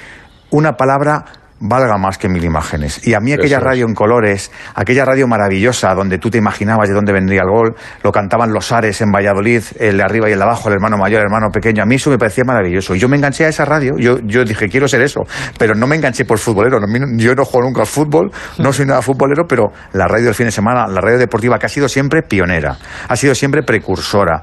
una 0.50 0.78
palabra 0.78 1.26
valga 1.60 1.98
más 1.98 2.18
que 2.18 2.30
mil 2.30 2.44
imágenes. 2.44 3.06
Y 3.06 3.14
a 3.14 3.20
mí 3.20 3.34
aquella 3.34 3.60
radio 3.60 3.86
en 3.88 3.94
colores, 3.94 4.52
aquella 4.76 5.06
radio 5.06 5.28
maravillosa 5.28 5.94
donde 5.96 6.18
tú 6.18 6.30
te 6.30 6.38
imaginabas 6.38 6.88
de 6.88 6.94
dónde 6.94 7.14
vendría 7.14 7.42
el 7.42 7.50
gol, 7.50 7.76
lo 8.04 8.12
cantaban 8.12 8.54
los 8.54 8.72
Ares 8.72 9.02
en 9.02 9.12
Valladolid, 9.12 9.64
el 9.80 9.98
de 9.98 10.04
arriba 10.04 10.30
y 10.30 10.34
el 10.34 10.40
de 10.40 10.44
abajo, 10.44 10.70
el 10.70 10.76
hermano 10.76 10.98
mayor, 10.98 11.20
el 11.20 11.26
hermano 11.26 11.50
pequeño, 11.52 11.84
a 11.84 11.86
mí 11.86 11.96
eso 11.96 12.10
me 12.10 12.18
parecía 12.18 12.44
maravilloso. 12.44 12.96
Y 12.96 13.00
yo 13.00 13.10
me 13.10 13.18
enganché 13.18 13.46
a 13.46 13.50
esa 13.50 13.66
radio, 13.66 13.94
yo, 13.98 14.20
yo 14.24 14.44
dije, 14.44 14.68
quiero 14.70 14.88
ser 14.88 15.02
eso, 15.02 15.22
pero 15.58 15.74
no 15.74 15.88
me 15.88 15.96
enganché 15.96 16.26
por 16.26 16.38
futbolero, 16.38 16.80
yo 17.16 17.36
no 17.36 17.46
juego 17.46 17.68
nunca 17.68 17.82
al 17.82 17.88
fútbol, 17.88 18.32
no 18.60 18.72
soy 18.72 18.86
nada 18.86 19.02
futbolero, 19.02 19.46
pero 19.48 19.72
la 19.94 20.08
radio 20.08 20.26
del 20.26 20.36
fin 20.36 20.46
de 20.48 20.52
semana, 20.52 20.88
la 20.88 21.02
radio 21.02 21.18
deportiva 21.18 21.58
que 21.58 21.66
ha 21.66 21.70
sido 21.70 21.90
siempre 21.90 22.22
pionera, 22.22 22.78
ha 23.08 23.16
sido 23.16 23.34
siempre 23.34 23.64
precursora, 23.64 24.42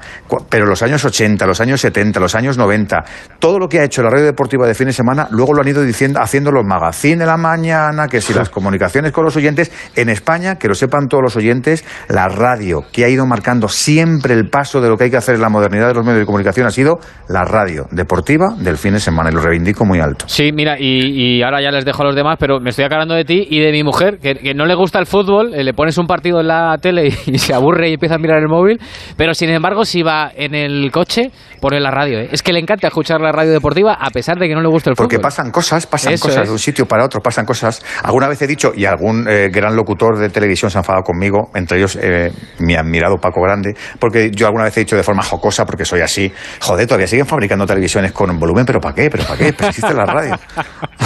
pero 0.49 0.65
los 0.65 0.81
años 0.83 1.03
80, 1.05 1.45
los 1.45 1.61
años 1.61 1.79
70, 1.81 2.19
los 2.19 2.35
años 2.35 2.57
90, 2.57 3.03
todo 3.39 3.59
lo 3.59 3.69
que 3.69 3.79
ha 3.79 3.83
hecho 3.83 4.03
la 4.03 4.09
radio 4.09 4.25
deportiva 4.25 4.67
de 4.67 4.73
fin 4.73 4.87
de 4.87 4.93
semana, 4.93 5.27
luego 5.31 5.53
lo 5.53 5.61
han 5.61 5.67
ido 5.67 5.83
diciendo, 5.83 6.19
haciendo 6.19 6.51
los 6.51 6.65
magazines, 6.65 7.04
de 7.13 7.25
la 7.25 7.37
mañana, 7.37 8.07
que 8.07 8.19
si 8.19 8.33
las 8.33 8.49
comunicaciones 8.49 9.11
con 9.11 9.23
los 9.23 9.35
oyentes, 9.35 9.71
en 9.95 10.09
España, 10.09 10.55
que 10.55 10.67
lo 10.67 10.73
sepan 10.73 11.07
todos 11.07 11.21
los 11.21 11.35
oyentes, 11.35 11.85
la 12.09 12.27
radio, 12.27 12.83
que 12.91 13.05
ha 13.05 13.09
ido 13.09 13.27
marcando 13.27 13.67
siempre 13.67 14.33
el 14.33 14.49
paso 14.49 14.81
de 14.81 14.89
lo 14.89 14.97
que 14.97 15.05
hay 15.05 15.11
que 15.11 15.17
hacer 15.17 15.35
en 15.35 15.41
la 15.41 15.49
modernidad 15.49 15.89
de 15.89 15.93
los 15.93 16.03
medios 16.03 16.21
de 16.21 16.25
comunicación, 16.25 16.65
ha 16.65 16.71
sido 16.71 16.99
la 17.29 17.43
radio 17.43 17.85
deportiva 17.91 18.55
del 18.57 18.77
fin 18.77 18.93
de 18.93 18.99
semana, 18.99 19.29
y 19.29 19.35
lo 19.35 19.41
reivindico 19.41 19.85
muy 19.85 19.99
alto. 19.99 20.25
Sí, 20.27 20.51
mira, 20.51 20.77
y, 20.79 21.43
ahora 21.43 21.61
ya 21.61 21.69
les 21.69 21.85
dejo 21.85 22.01
a 22.01 22.05
los 22.05 22.15
demás, 22.15 22.37
pero 22.39 22.59
me 22.59 22.71
estoy 22.71 22.85
aclarando 22.85 23.13
de 23.13 23.23
ti 23.23 23.45
y 23.49 23.59
de 23.59 23.71
mi 23.71 23.83
mujer, 23.83 24.17
que, 24.19 24.53
no 24.55 24.65
le 24.65 24.73
gusta 24.73 24.97
el 24.99 25.05
fútbol, 25.05 25.53
eh, 25.53 25.63
le 25.63 25.73
pones 25.73 25.97
un 25.97 26.07
partido 26.07 26.39
en 26.39 26.47
la 26.47 26.77
tele 26.81 27.07
y, 27.25 27.37
se 27.37 27.53
aburre 27.53 27.89
y 27.89 27.93
empieza 27.93 28.15
a 28.15 28.17
mirar 28.17 28.39
el 28.39 28.47
móvil, 28.47 28.79
pero 29.15 29.33
sin 29.33 29.49
embargo, 29.49 29.85
si 29.85 30.01
va 30.01 30.31
en 30.35 30.55
el 30.55 30.91
coche, 30.91 31.31
pone 31.59 31.79
la 31.79 31.91
radio. 31.91 32.19
¿eh? 32.19 32.29
Es 32.31 32.41
que 32.41 32.53
le 32.53 32.59
encanta 32.59 32.87
escuchar 32.87 33.19
la 33.21 33.31
radio 33.31 33.51
deportiva 33.51 33.93
a 33.99 34.09
pesar 34.09 34.37
de 34.37 34.47
que 34.47 34.55
no 34.55 34.61
le 34.61 34.69
gusta 34.69 34.89
el 34.89 34.95
fútbol. 34.95 35.07
Porque 35.07 35.19
pasan 35.19 35.51
cosas, 35.51 35.85
pasan 35.85 36.17
cosas 36.17 36.47
de 36.47 36.51
un 36.51 36.59
sitio 36.59 36.85
para 36.85 36.94
otro, 37.03 37.21
pasan 37.21 37.45
cosas. 37.45 37.83
Alguna 38.03 38.27
vez 38.27 38.41
he 38.41 38.47
dicho, 38.47 38.71
y 38.75 38.85
algún 38.85 39.27
eh, 39.27 39.49
gran 39.51 39.75
locutor 39.75 40.17
de 40.17 40.29
televisión 40.29 40.71
se 40.71 40.77
ha 40.77 40.81
enfadado 40.81 41.03
conmigo, 41.03 41.49
entre 41.53 41.77
ellos 41.77 41.97
eh, 42.01 42.31
mi 42.59 42.75
admirado 42.75 43.17
Paco 43.17 43.41
Grande, 43.41 43.75
porque 43.99 44.31
yo 44.31 44.47
alguna 44.47 44.65
vez 44.65 44.77
he 44.77 44.81
dicho 44.81 44.95
de 44.95 45.03
forma 45.03 45.23
jocosa, 45.23 45.65
porque 45.65 45.85
soy 45.85 46.01
así, 46.01 46.31
joder, 46.61 46.87
todavía 46.87 47.07
siguen 47.07 47.25
fabricando 47.25 47.65
televisiones 47.65 48.11
con 48.11 48.37
volumen, 48.39 48.65
pero 48.65 48.79
¿para 48.79 48.95
qué? 48.95 49.09
¿Pero 49.09 49.23
para 49.23 49.37
qué? 49.37 49.53
Pues 49.53 49.69
existe 49.69 49.93
la 49.93 50.05
radio. 50.05 50.37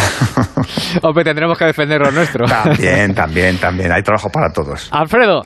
Hombre, 1.01 1.23
tendremos 1.23 1.57
que 1.57 1.65
defender 1.65 2.01
lo 2.01 2.11
nuestro. 2.11 2.45
También, 2.45 3.13
también, 3.13 3.57
también. 3.57 3.91
Hay 3.91 4.03
trabajo 4.03 4.29
para 4.29 4.51
todos. 4.51 4.89
Alfredo. 4.91 5.43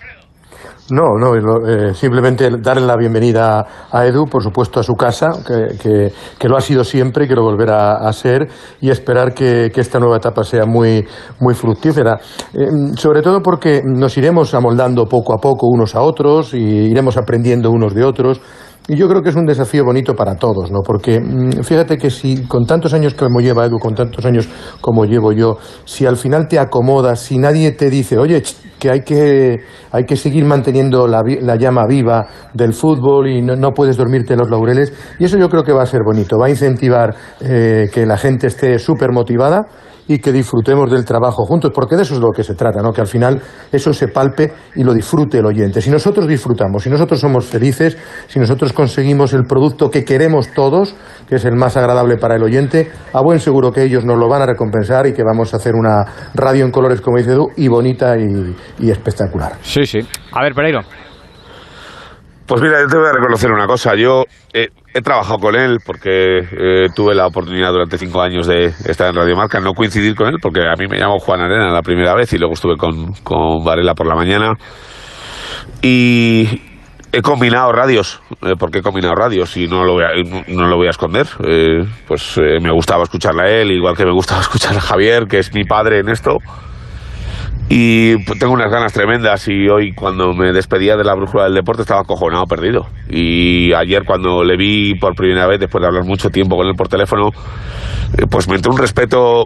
No, 0.90 1.18
no, 1.18 1.34
eh, 1.66 1.94
simplemente 1.94 2.50
darle 2.60 2.86
la 2.86 2.98
bienvenida 2.98 3.66
a 3.90 4.06
Edu, 4.06 4.26
por 4.26 4.44
supuesto, 4.44 4.82
a 4.82 4.84
su 4.84 4.96
casa, 4.96 5.30
que, 5.48 6.12
que, 6.38 6.50
lo 6.50 6.58
ha 6.58 6.62
sido 6.62 6.84
siempre 6.84 7.24
y 7.24 7.28
que 7.30 7.36
lo 7.36 7.42
volverá 7.42 8.06
a 8.06 8.12
ser, 8.12 8.50
y 8.82 8.90
esperar 8.90 9.34
que, 9.34 9.72
que 9.74 9.80
esta 9.80 9.98
nueva 9.98 10.18
etapa 10.18 10.44
sea 10.44 10.66
muy, 10.66 11.08
muy 11.40 11.54
fructífera. 11.54 12.20
Eh, 12.54 12.68
sobre 12.98 13.22
todo 13.22 13.42
porque 13.42 13.82
nos 13.86 14.18
iremos 14.18 14.54
amoldando 14.54 15.06
poco 15.06 15.34
a 15.34 15.38
poco 15.38 15.68
unos 15.68 15.96
a 15.96 16.02
otros 16.02 16.54
y 16.54 16.60
iremos 16.60 17.16
aprendiendo 17.16 17.72
unos 17.72 17.94
de 17.94 18.04
otros. 18.04 18.42
Y 18.88 18.98
yo 18.98 19.08
creo 19.08 19.22
que 19.22 19.30
es 19.30 19.36
un 19.36 19.46
desafío 19.46 19.86
bonito 19.86 20.14
para 20.14 20.36
todos, 20.36 20.70
¿no? 20.70 20.82
Porque 20.86 21.20
mm, 21.20 21.64
fíjate 21.64 21.98
que 21.98 22.10
si 22.10 22.46
con 22.46 22.66
tantos 22.66 22.94
años 22.94 23.14
como 23.14 23.40
lleva 23.40 23.66
Edu, 23.66 23.80
con 23.80 23.96
tantos 23.96 24.26
años 24.26 24.50
como 24.82 25.06
llevo 25.06 25.32
yo, 25.32 25.58
si 25.86 26.06
al 26.06 26.18
final 26.18 26.48
te 26.50 26.60
acomodas, 26.60 27.22
si 27.22 27.38
nadie 27.38 27.72
te 27.72 27.90
dice, 27.90 28.18
oye, 28.18 28.44
que 28.80 28.90
hay 28.90 29.02
que, 29.02 29.62
hay 29.92 30.04
que 30.04 30.18
seguir 30.18 30.44
manteniendo 30.44 31.08
la, 31.08 31.24
la 31.42 31.56
llama 31.56 31.88
viva 31.88 32.28
del 32.54 32.74
fútbol 32.74 33.30
y 33.30 33.42
no, 33.42 33.72
puedes 33.72 33.96
dormirte 33.96 34.36
los 34.36 34.50
laureles, 34.50 34.92
y 35.18 35.24
eso 35.24 35.38
yo 35.38 35.48
creo 35.48 35.64
que 35.64 35.72
va 35.72 35.84
a 35.84 35.86
ser 35.86 36.02
bonito, 36.06 36.38
va 36.38 36.48
a 36.48 36.50
incentivar 36.50 37.16
eh, 37.40 37.90
que 37.94 38.06
la 38.06 38.18
gente 38.18 38.48
esté 38.48 38.78
súper 38.80 39.14
motivada 39.14 39.66
y 40.08 40.20
que 40.20 40.32
disfrutemos 40.32 40.92
del 40.92 41.06
trabajo 41.06 41.46
juntos, 41.46 41.72
porque 41.74 41.96
de 41.96 42.04
eso 42.04 42.16
es 42.16 42.20
lo 42.20 42.32
que 42.32 42.44
se 42.44 42.56
trata, 42.56 42.82
¿no? 42.82 42.92
que 42.92 43.02
al 43.02 43.08
final 43.08 43.42
eso 43.72 43.94
se 43.94 44.08
palpe 44.08 44.54
y 44.76 44.84
lo 44.84 44.94
disfrute 44.94 45.40
el 45.40 45.46
oyente. 45.46 45.82
Si 45.82 45.90
nosotros 45.90 46.28
disfrutamos, 46.28 46.84
si 46.84 46.90
nosotros 46.90 47.20
somos 47.20 47.46
felices, 47.46 47.98
si 48.28 48.40
nosotros 48.40 48.74
conseguimos 48.74 49.34
el 49.34 49.44
producto 49.44 49.90
que 49.90 50.04
queremos 50.04 50.52
todos, 50.54 50.96
que 51.28 51.36
es 51.36 51.46
el 51.46 51.56
más 51.56 51.78
agradable 51.78 52.18
para 52.18 52.36
el 52.36 52.44
oyente, 52.44 52.92
a 53.14 53.22
buen 53.22 53.40
seguro 53.40 53.72
que 53.72 53.84
ellos 53.84 54.06
nos 54.06 54.18
lo 54.18 54.28
van 54.28 54.42
a 54.42 54.46
recompensar 54.46 55.08
y 55.08 55.14
que 55.14 55.24
vamos 55.24 55.54
a 55.54 55.58
hacer 55.58 55.74
una 55.76 56.06
radio 56.34 56.66
en 56.66 56.72
colores, 56.72 57.02
como 57.02 57.18
dice 57.18 57.36
tú, 57.36 57.48
y 57.56 57.68
bonita 57.68 58.16
y, 58.18 58.56
y 58.80 58.92
espectacular. 58.92 59.54
Sí, 59.62 59.86
sí. 59.86 60.00
A 60.32 60.44
ver, 60.44 60.54
Pereiro. 60.54 60.82
Pues 62.46 62.62
mira, 62.62 62.82
yo 62.82 62.88
te 62.88 62.98
voy 62.98 63.08
a 63.08 63.14
reconocer 63.14 63.52
una 63.52 63.66
cosa. 63.66 63.96
Yo 63.96 64.26
eh, 64.54 64.68
he 64.94 65.02
trabajado 65.02 65.40
con 65.40 65.56
él 65.56 65.80
porque 65.86 66.40
eh, 66.40 66.88
tuve 66.96 67.16
la 67.16 67.28
oportunidad 67.28 67.72
durante 67.72 67.98
cinco 67.98 68.22
años 68.22 68.48
de 68.48 68.66
estar 68.66 69.10
en 69.10 69.16
Radio 69.16 69.36
Marca, 69.36 69.60
no 69.60 69.74
coincidir 69.74 70.16
con 70.16 70.28
él, 70.28 70.36
porque 70.42 70.62
a 70.62 70.76
mí 70.78 70.88
me 70.88 70.98
llamó 70.98 71.20
Juan 71.20 71.42
Arena 71.42 71.72
la 71.72 71.82
primera 71.82 72.14
vez 72.16 72.32
y 72.34 72.38
luego 72.38 72.54
estuve 72.54 72.78
con, 72.78 73.14
con 73.24 73.64
Varela 73.64 73.94
por 73.96 74.08
la 74.08 74.16
mañana. 74.16 74.54
Y, 75.82 76.62
he 77.14 77.22
combinado 77.22 77.72
radios, 77.72 78.22
eh, 78.42 78.56
porque 78.58 78.80
he 78.80 78.82
combinado 78.82 79.14
radios 79.14 79.56
y 79.56 79.68
no 79.68 79.84
lo 79.86 79.94
voy 79.94 80.04
a, 80.04 80.10
no 80.48 80.68
lo 80.68 80.78
voy 80.78 80.88
a 80.88 80.90
esconder. 80.90 81.28
Eh, 81.48 81.86
pues 82.08 82.38
eh, 82.40 82.60
me 82.60 82.72
gustaba 82.72 83.04
escucharla 83.04 83.44
a 83.44 83.50
él, 83.50 83.72
igual 83.72 83.96
que 83.96 84.04
me 84.04 84.12
gustaba 84.12 84.42
escuchar 84.48 84.76
a 84.76 84.82
Javier, 84.82 85.28
que 85.28 85.38
es 85.38 85.54
mi 85.54 85.64
padre 85.64 86.00
en 86.00 86.10
esto. 86.10 86.40
Y 87.70 88.18
pues, 88.26 88.38
tengo 88.40 88.54
unas 88.54 88.72
ganas 88.72 88.94
tremendas 88.94 89.48
y 89.48 89.68
hoy 89.68 89.94
cuando 89.94 90.34
me 90.34 90.52
despedía 90.52 90.96
de 90.96 91.04
la 91.04 91.16
brújula 91.16 91.46
del 91.46 91.56
deporte 91.56 91.82
estaba 91.82 92.02
acojonado, 92.02 92.46
perdido. 92.46 92.88
Y 93.10 93.74
ayer 93.74 94.04
cuando 94.06 94.44
le 94.44 94.58
vi 94.58 94.96
por 94.96 95.16
primera 95.16 95.48
vez, 95.48 95.60
después 95.60 95.82
de 95.82 95.88
hablar 95.88 96.04
mucho 96.04 96.30
tiempo 96.30 96.56
con 96.56 96.68
él 96.68 96.76
por 96.76 96.88
teléfono, 96.88 97.32
eh, 98.18 98.28
pues 98.30 98.48
me 98.48 98.56
entró 98.56 98.72
un 98.72 98.78
respeto 98.78 99.46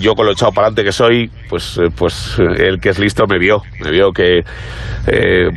yo 0.00 0.14
con 0.14 0.26
lo 0.26 0.32
echado 0.32 0.52
para 0.52 0.68
adelante 0.68 0.84
que 0.84 0.92
soy, 0.92 1.30
pues, 1.48 1.78
eh, 1.78 1.90
pues 1.94 2.38
eh, 2.38 2.68
el 2.68 2.80
que 2.80 2.88
es 2.88 2.98
listo 2.98 3.26
me 3.26 3.38
vio, 3.38 3.62
me 3.80 3.90
vio 3.90 4.10
que, 4.10 4.42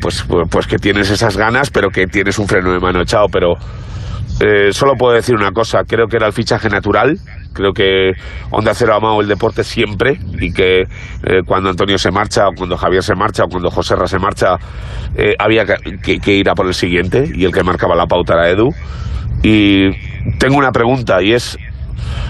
pues, 0.02 0.26
pues 0.50 0.68
que 0.68 0.78
tienes 0.78 1.10
esas 1.10 1.38
ganas, 1.38 1.70
pero 1.70 1.90
que 1.90 2.06
tienes 2.06 2.38
un 2.38 2.48
freno 2.48 2.72
de 2.72 2.80
mano 2.80 3.02
echado, 3.02 3.28
pero 3.32 3.56
solo 4.72 4.94
puedo 4.98 5.14
decir 5.14 5.36
una 5.36 5.52
cosa, 5.52 5.84
creo 5.86 6.08
que 6.08 6.18
era 6.18 6.28
el 6.28 6.34
fichaje 6.34 6.70
natural, 6.70 7.18
creo 7.60 7.74
que 7.74 8.14
Onda 8.52 8.74
Cero 8.74 8.94
ha 8.94 8.98
amado 8.98 9.20
el 9.22 9.28
deporte 9.28 9.64
siempre 9.64 10.18
y 10.40 10.52
que 10.54 10.84
cuando 11.46 11.70
Antonio 11.70 11.98
se 11.98 12.12
marcha, 12.12 12.48
o 12.48 12.54
cuando 12.54 12.78
Javier 12.78 13.04
se 13.04 13.16
marcha, 13.16 13.44
o 13.44 13.48
cuando 13.50 13.70
José 13.70 13.96
Ra 13.96 14.08
se 14.08 14.18
marcha, 14.18 14.56
había 15.38 15.66
que, 15.66 16.20
que, 16.20 16.34
ir 16.34 16.50
a 16.50 16.54
por 16.54 16.68
el 16.68 16.74
siguiente 16.74 17.30
y 17.34 17.44
el 17.44 17.52
que 17.52 17.64
marcaba 17.64 17.96
la 17.96 18.06
pauta 18.06 18.34
era 18.34 18.50
Edu. 18.50 18.70
Y 19.44 19.92
tengo 20.38 20.58
una 20.58 20.72
pregunta 20.72 21.22
y 21.22 21.34
es, 21.34 21.58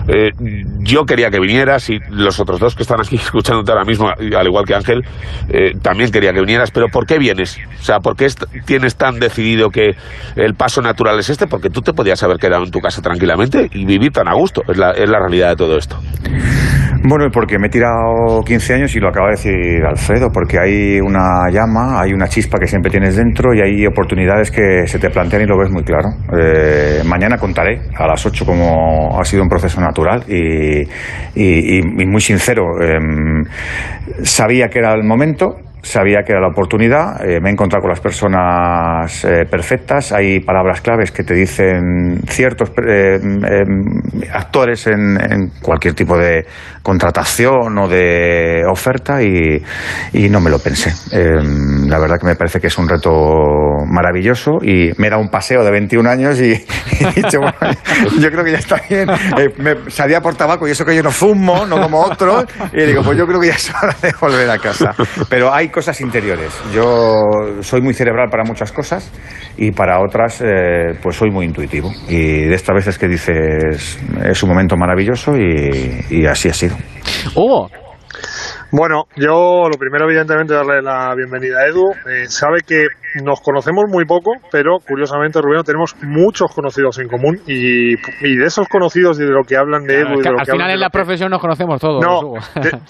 eh, 0.07 0.31
yo 0.79 1.05
quería 1.05 1.29
que 1.29 1.39
vinieras 1.39 1.89
y 1.89 1.99
los 2.09 2.39
otros 2.39 2.59
dos 2.59 2.75
que 2.75 2.83
están 2.83 2.99
aquí 2.99 3.15
escuchándote 3.21 3.71
ahora 3.71 3.85
mismo, 3.85 4.09
al 4.09 4.47
igual 4.47 4.65
que 4.65 4.75
Ángel, 4.75 5.01
eh, 5.49 5.73
también 5.81 6.11
quería 6.11 6.33
que 6.33 6.39
vinieras, 6.39 6.71
pero 6.71 6.87
¿por 6.87 7.05
qué 7.05 7.17
vienes? 7.17 7.57
O 7.79 7.83
sea, 7.83 7.99
¿por 7.99 8.15
qué 8.15 8.27
tienes 8.65 8.95
tan 8.95 9.19
decidido 9.19 9.69
que 9.69 9.95
el 10.35 10.53
paso 10.55 10.81
natural 10.81 11.19
es 11.19 11.29
este? 11.29 11.47
Porque 11.47 11.69
tú 11.69 11.81
te 11.81 11.93
podías 11.93 12.21
haber 12.23 12.37
quedado 12.37 12.63
en 12.63 12.71
tu 12.71 12.79
casa 12.79 13.01
tranquilamente 13.01 13.69
y 13.73 13.85
vivir 13.85 14.11
tan 14.11 14.27
a 14.27 14.33
gusto, 14.33 14.61
es 14.67 14.77
la, 14.77 14.91
es 14.91 15.09
la 15.09 15.19
realidad 15.19 15.49
de 15.49 15.55
todo 15.55 15.77
esto. 15.77 15.97
Bueno, 17.01 17.29
porque 17.31 17.57
me 17.57 17.67
he 17.67 17.69
tirado 17.69 18.41
15 18.45 18.73
años 18.73 18.95
y 18.95 18.99
lo 18.99 19.07
acaba 19.07 19.27
de 19.27 19.35
decir 19.35 19.85
Alfredo, 19.85 20.29
porque 20.31 20.59
hay 20.59 20.99
una 20.99 21.49
llama, 21.49 22.01
hay 22.01 22.11
una 22.11 22.27
chispa 22.27 22.59
que 22.59 22.67
siempre 22.67 22.91
tienes 22.91 23.15
dentro 23.15 23.53
y 23.53 23.61
hay 23.61 23.85
oportunidades 23.85 24.51
que 24.51 24.85
se 24.85 24.99
te 24.99 25.09
plantean 25.09 25.43
y 25.43 25.45
lo 25.45 25.57
ves 25.57 25.71
muy 25.71 25.83
claro. 25.83 26.09
Eh, 26.37 27.01
mañana 27.05 27.37
contaré 27.37 27.81
a 27.97 28.05
las 28.05 28.25
8 28.25 28.45
cómo 28.45 29.17
ha 29.17 29.23
sido 29.23 29.41
un 29.43 29.49
proceso 29.49 29.79
natural 29.79 30.23
y, 30.27 30.85
muy 32.05 32.21
sincero. 32.21 32.65
Em, 32.81 33.45
sabía 34.23 34.67
que 34.67 34.79
era 34.79 34.93
el 34.93 35.03
momento, 35.03 35.55
sabía 35.81 36.23
que 36.23 36.33
era 36.33 36.41
la 36.41 36.49
oportunidad, 36.49 37.25
eh, 37.25 37.39
me 37.41 37.49
he 37.49 37.53
encontrado 37.53 37.81
con 37.81 37.89
las 37.89 37.99
personas 37.99 39.23
eh, 39.23 39.45
perfectas, 39.49 40.11
hay 40.11 40.39
palabras 40.41 40.81
claves 40.81 41.11
que 41.11 41.23
te 41.23 41.33
dicen 41.33 42.21
ciertos 42.27 42.71
eh, 42.85 43.15
em, 43.15 44.01
actores 44.33 44.87
en, 44.87 45.51
cualquier 45.61 45.93
tipo 45.93 46.17
de 46.17 46.45
contratación 46.83 47.77
o 47.77 47.87
de 47.87 48.63
oferta 48.69 49.21
y, 49.21 49.61
no 50.29 50.41
me 50.41 50.49
lo 50.49 50.59
pensé. 50.59 50.91
Em, 51.11 51.87
la 51.87 51.97
verdad 51.97 52.19
que 52.19 52.27
me 52.27 52.35
parece 52.35 52.59
que 52.59 52.67
es 52.67 52.77
un 52.77 52.87
reto 52.87 53.09
maravilloso 53.87 54.59
y 54.61 54.91
me 54.97 55.09
da 55.09 55.17
un 55.17 55.29
paseo 55.29 55.63
de 55.63 55.71
21 55.71 56.07
años 56.09 56.39
y, 56.39 56.53
yo 57.31 58.29
creo 58.31 58.43
que 58.43 58.51
ya 58.51 58.59
está 58.59 58.81
bien. 58.87 59.09
me 59.57 59.89
salía 59.89 60.21
por 60.21 60.35
tabaco 60.35 60.67
y 60.67 60.71
eso 60.71 60.85
que 60.85 60.95
yo 60.95 61.01
no 61.01 61.11
fumo, 61.11 61.65
no 61.65 61.81
como 61.81 62.01
otros, 62.01 62.45
y 62.73 62.81
digo, 62.83 63.01
pues 63.03 63.17
yo 63.17 63.25
creo 63.25 63.39
que 63.39 63.47
ya 63.47 63.53
es 63.53 63.73
hora 63.73 63.95
de 64.01 64.13
volver 64.19 64.49
a 64.49 64.57
casa. 64.57 64.93
Pero 65.29 65.53
hay 65.53 65.68
cosas 65.69 65.99
interiores. 66.01 66.53
Yo 66.73 67.23
soy 67.61 67.81
muy 67.81 67.93
cerebral 67.93 68.29
para 68.29 68.43
muchas 68.43 68.71
cosas 68.71 69.11
y 69.57 69.71
para 69.71 70.01
otras 70.01 70.41
eh, 70.41 70.97
pues 71.01 71.15
soy 71.15 71.31
muy 71.31 71.45
intuitivo. 71.45 71.91
Y 72.07 72.45
de 72.45 72.55
esta 72.55 72.73
vez 72.73 72.87
es 72.87 72.97
que 72.97 73.07
dices, 73.07 73.99
es 74.23 74.43
un 74.43 74.49
momento 74.49 74.75
maravilloso 74.75 75.35
y, 75.37 76.05
y 76.09 76.25
así 76.25 76.49
ha 76.49 76.53
sido. 76.53 76.75
Hugo, 77.35 77.69
bueno, 78.71 79.05
yo 79.15 79.67
lo 79.67 79.77
primero, 79.79 80.05
evidentemente, 80.05 80.53
darle 80.53 80.81
la 80.81 81.13
bienvenida 81.15 81.59
a 81.59 81.67
Edu. 81.67 81.91
Eh, 82.07 82.27
sabe 82.27 82.59
que 82.65 82.87
nos 83.23 83.41
conocemos 83.41 83.85
muy 83.89 84.05
poco, 84.05 84.31
pero 84.51 84.77
curiosamente, 84.87 85.41
Rubén, 85.41 85.63
tenemos 85.63 85.95
muchos 86.03 86.53
conocidos 86.53 86.99
en 86.99 87.07
común 87.07 87.39
y, 87.47 87.95
de 87.95 88.45
esos 88.45 88.67
conocidos 88.67 89.19
y 89.19 89.23
de 89.23 89.31
lo 89.31 89.43
que 89.43 89.57
hablan 89.57 89.85
de 89.85 90.01
Edu. 90.01 90.21
al 90.37 90.45
final 90.45 90.71
en 90.71 90.79
la 90.79 90.89
profesión 90.89 91.31
nos 91.31 91.41
conocemos 91.41 91.81
todos. 91.81 92.03
No, 92.05 92.33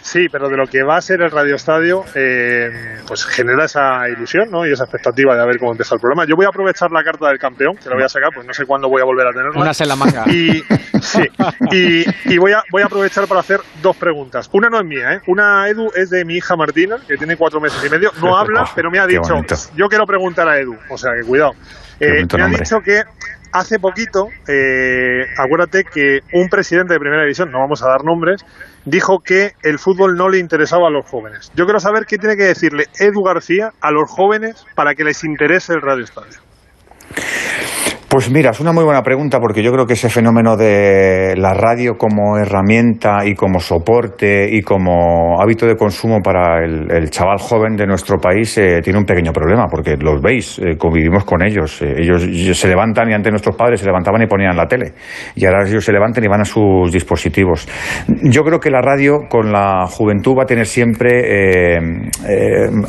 sí, 0.02 0.28
pero 0.32 0.50
de 0.50 0.58
lo 0.58 0.66
que 0.66 0.84
va 0.84 0.98
a 0.98 1.02
ser 1.02 1.22
el 1.22 1.32
Radio 1.32 1.56
Estadio, 1.56 2.04
eh, 2.16 2.70
pues 3.08 3.26
genera 3.26 3.66
esa 3.66 4.10
ilusión 4.10 4.50
¿no? 4.52 4.66
y 4.66 4.74
esa 4.74 4.84
expectativa 4.84 5.36
de 5.36 5.46
ver 5.46 5.58
cómo 5.60 5.72
empieza 5.72 5.96
el 5.96 6.02
programa. 6.02 6.26
Yo 6.28 6.36
voy 6.36 6.46
a 6.46 6.50
aprovechar 6.50 6.92
la 6.92 7.04
carta 7.04 7.30
del 7.30 7.40
campeón, 7.40 7.76
que 7.78 7.90
la 7.90 7.96
voy 7.96 8.04
a 8.04 8.10
sacar, 8.10 8.30
pues 8.34 8.46
no 8.46 8.54
sé 8.54 8.66
cuándo 8.66 8.90
voy 8.90 9.02
a 9.02 9.06
volver 9.06 9.28
a 9.28 9.32
tenerla. 9.32 9.62
Una 9.62 9.72
en 9.80 9.88
la 9.88 9.96
manga. 9.96 10.26
Y, 10.28 10.62
sí, 11.02 11.24
y, 12.26 12.38
voy, 12.38 12.52
a, 12.52 12.64
voy 12.72 12.82
a 12.82 12.86
aprovechar 12.86 13.28
para 13.28 13.40
hacer 13.40 13.62
dos 13.82 13.96
preguntas. 13.96 14.50
Una 14.54 14.70
no 14.70 14.80
es 14.80 14.86
mía, 14.86 15.14
¿eh? 15.14 15.22
Una 15.28 15.69
Edu 15.70 15.90
es 15.96 16.10
de 16.10 16.26
mi 16.26 16.36
hija 16.36 16.56
Martina, 16.56 16.98
que 17.08 17.18
tiene 17.18 17.38
cuatro 17.38 17.60
meses 17.60 17.84
y 17.86 17.90
medio. 17.90 18.12
No 18.22 18.38
habla, 18.38 18.70
pero 18.76 18.90
me 18.92 19.00
ha 19.00 19.08
dicho, 19.08 19.34
yo 19.76 19.88
quiero 19.88 20.06
preguntar 20.06 20.48
a 20.48 20.60
Edu, 20.60 20.76
o 20.90 20.98
sea 20.98 21.12
que 21.20 21.28
cuidado. 21.28 21.52
Eh, 22.00 22.26
me 22.36 22.44
ha 22.44 22.48
dicho 22.48 22.80
que 22.84 23.04
hace 23.52 23.80
poquito, 23.80 24.28
eh, 24.48 25.26
acuérdate 25.38 25.84
que 25.84 26.20
un 26.34 26.50
presidente 26.50 26.94
de 26.94 27.00
primera 27.00 27.24
división, 27.24 27.52
no 27.52 27.60
vamos 27.60 27.84
a 27.84 27.90
dar 27.90 28.04
nombres, 28.04 28.46
dijo 28.86 29.20
que 29.20 29.54
el 29.64 29.80
fútbol 29.80 30.16
no 30.16 30.30
le 30.30 30.40
interesaba 30.40 30.88
a 30.88 30.92
los 30.92 31.06
jóvenes. 31.06 31.52
Yo 31.56 31.66
quiero 31.66 31.80
saber 31.80 32.06
qué 32.06 32.18
tiene 32.18 32.36
que 32.38 32.44
decirle 32.44 32.86
Edu 33.00 33.24
García 33.24 33.72
a 33.82 33.92
los 33.92 34.10
jóvenes 34.10 34.66
para 34.76 34.96
que 34.96 35.04
les 35.04 35.24
interese 35.24 35.74
el 35.74 35.82
Radio 35.82 36.04
Estadio. 36.04 36.40
Pues 38.10 38.32
mira, 38.32 38.50
es 38.50 38.60
una 38.60 38.74
muy 38.74 38.84
buena 38.84 39.04
pregunta 39.04 39.40
porque 39.40 39.62
yo 39.62 39.72
creo 39.72 39.86
que 39.86 39.94
ese 39.94 40.10
fenómeno 40.10 40.58
de 40.58 41.36
la 41.38 41.54
radio 41.54 41.96
como 41.96 42.40
herramienta 42.40 43.24
y 43.24 43.36
como 43.36 43.60
soporte 43.60 44.50
y 44.52 44.64
como 44.64 45.40
hábito 45.40 45.68
de 45.68 45.76
consumo 45.76 46.20
para 46.20 46.66
el, 46.66 47.12
chaval 47.12 47.38
joven 47.38 47.76
de 47.76 47.86
nuestro 47.86 48.18
país 48.18 48.58
eh, 48.58 48.82
tiene 48.84 48.98
un 48.98 49.06
pequeño 49.06 49.32
problema 49.32 49.68
porque 49.70 49.96
los 49.96 50.20
veis, 50.24 50.58
eh, 50.58 50.76
convivimos 50.76 51.24
con 51.24 51.44
ellos. 51.44 51.84
Eh, 51.84 51.98
ellos, 52.00 52.24
se 52.58 52.68
levantan 52.68 53.12
y 53.12 53.14
ante 53.14 53.30
nuestros 53.30 53.56
padres 53.56 53.80
se 53.80 53.86
levantaban 53.86 54.24
y 54.24 54.26
ponían 54.26 54.58
la 54.58 54.66
tele 54.66 54.94
y 55.36 55.46
ahora 55.46 55.68
ellos 55.68 55.86
se 55.86 55.92
levantan 55.92 56.24
y 56.24 56.28
van 56.28 56.42
a 56.42 56.46
sus 56.46 56.92
dispositivos. 56.92 57.68
Yo 58.24 58.44
creo 58.44 58.60
que 58.60 58.72
la 58.72 58.82
radio 58.82 59.28
con 59.30 59.52
la 59.52 59.86
juventud 59.86 60.36
va 60.36 60.44
a 60.44 60.48
tener 60.48 60.66
siempre 60.66 61.78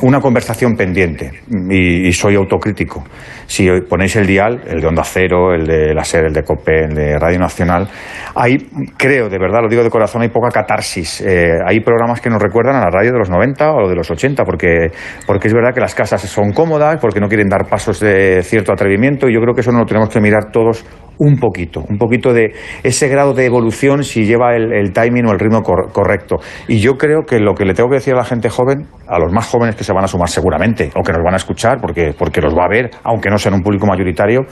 una 0.01 0.19
conversación 0.19 0.77
pendiente 0.77 1.31
y, 1.69 2.09
y 2.09 2.13
soy 2.15 2.37
autocrítico. 2.37 3.05
Si 3.47 3.69
ponéis 3.83 4.17
el 4.17 4.27
dial, 4.27 4.63
el 4.67 4.81
de 4.81 4.87
onda 4.87 5.05
El 5.17 5.67
de 5.67 5.95
la 5.95 6.05
SER, 6.05 6.27
el 6.27 6.33
de 6.33 6.43
COPE, 6.43 6.85
el 6.85 6.95
de 6.95 7.19
Radio 7.19 7.39
Nacional. 7.39 7.89
Ahí 8.35 8.57
creo, 8.97 9.29
de 9.29 9.39
verdad, 9.39 9.61
lo 9.63 9.69
digo 9.69 9.83
de 9.83 9.91
corazón, 9.91 10.23
hay 10.23 10.29
poca 10.29 10.49
catarsis. 10.51 11.21
Eh, 11.21 11.59
hay 11.67 11.81
programas 11.81 12.21
que 12.21 12.31
nos 12.31 12.41
recuerdan 12.41 12.77
a 12.77 12.81
la 12.81 12.91
radio 12.91 13.13
de 13.13 13.19
los 13.19 13.31
90 13.31 13.73
o 13.73 13.89
de 13.89 13.95
los 13.95 14.11
80, 14.11 14.45
porque, 14.45 14.89
porque 15.27 15.49
es 15.49 15.55
verdad 15.55 15.75
que 15.75 15.81
las 15.81 15.95
casas 15.95 16.21
son 16.23 16.53
cómodas, 16.53 16.99
porque 17.01 17.21
no 17.21 17.29
quieren 17.29 17.49
dar 17.49 17.67
pasos 17.67 18.01
de 18.01 18.43
cierto 18.43 18.73
atrevimiento, 18.73 19.29
y 19.29 19.35
yo 19.35 19.41
creo 19.41 19.55
que 19.55 19.61
eso 19.63 19.73
no 19.73 19.81
lo 19.81 19.87
tenemos 19.87 20.09
que 20.09 20.21
mirar 20.21 20.51
todos 20.53 20.85
un 21.21 21.37
poquito, 21.37 21.85
un 21.87 21.99
poquito 21.99 22.33
de 22.33 22.55
ese 22.83 23.09
grado 23.09 23.35
de 23.35 23.45
evolución 23.45 24.05
si 24.05 24.25
lleva 24.25 24.57
el, 24.57 24.93
timing 24.93 25.27
o 25.27 25.33
el 25.33 25.39
ritmo 25.39 25.63
correcto. 25.63 26.37
Y 26.67 26.79
yo 26.79 26.97
creo 26.97 27.25
que 27.27 27.39
lo 27.39 27.55
que 27.55 27.67
le 27.67 27.75
tengo 27.75 27.91
que 27.91 27.97
decir 27.97 28.15
a 28.15 28.17
la 28.17 28.25
gente 28.25 28.49
joven, 28.49 28.87
a 29.07 29.19
los 29.19 29.31
más 29.31 29.47
jóvenes 29.47 29.77
que 29.77 29.85
se 29.85 29.93
van 29.93 30.05
a 30.05 30.09
sumar 30.09 30.31
seguramente, 30.31 30.91
o 30.97 31.03
que 31.03 31.13
nos 31.13 31.23
van 31.23 31.35
a 31.35 31.37
escuchar, 31.37 31.79
porque, 31.79 32.15
porque 32.19 32.41
los 32.41 32.55
va 32.55 32.65
a 32.65 32.69
ver, 32.69 32.91
aunque 33.05 33.29
no 33.29 33.37
sea 33.37 33.51
en 33.51 33.57
un 33.57 33.63
público 33.63 33.87
mayoritario, 33.87 34.47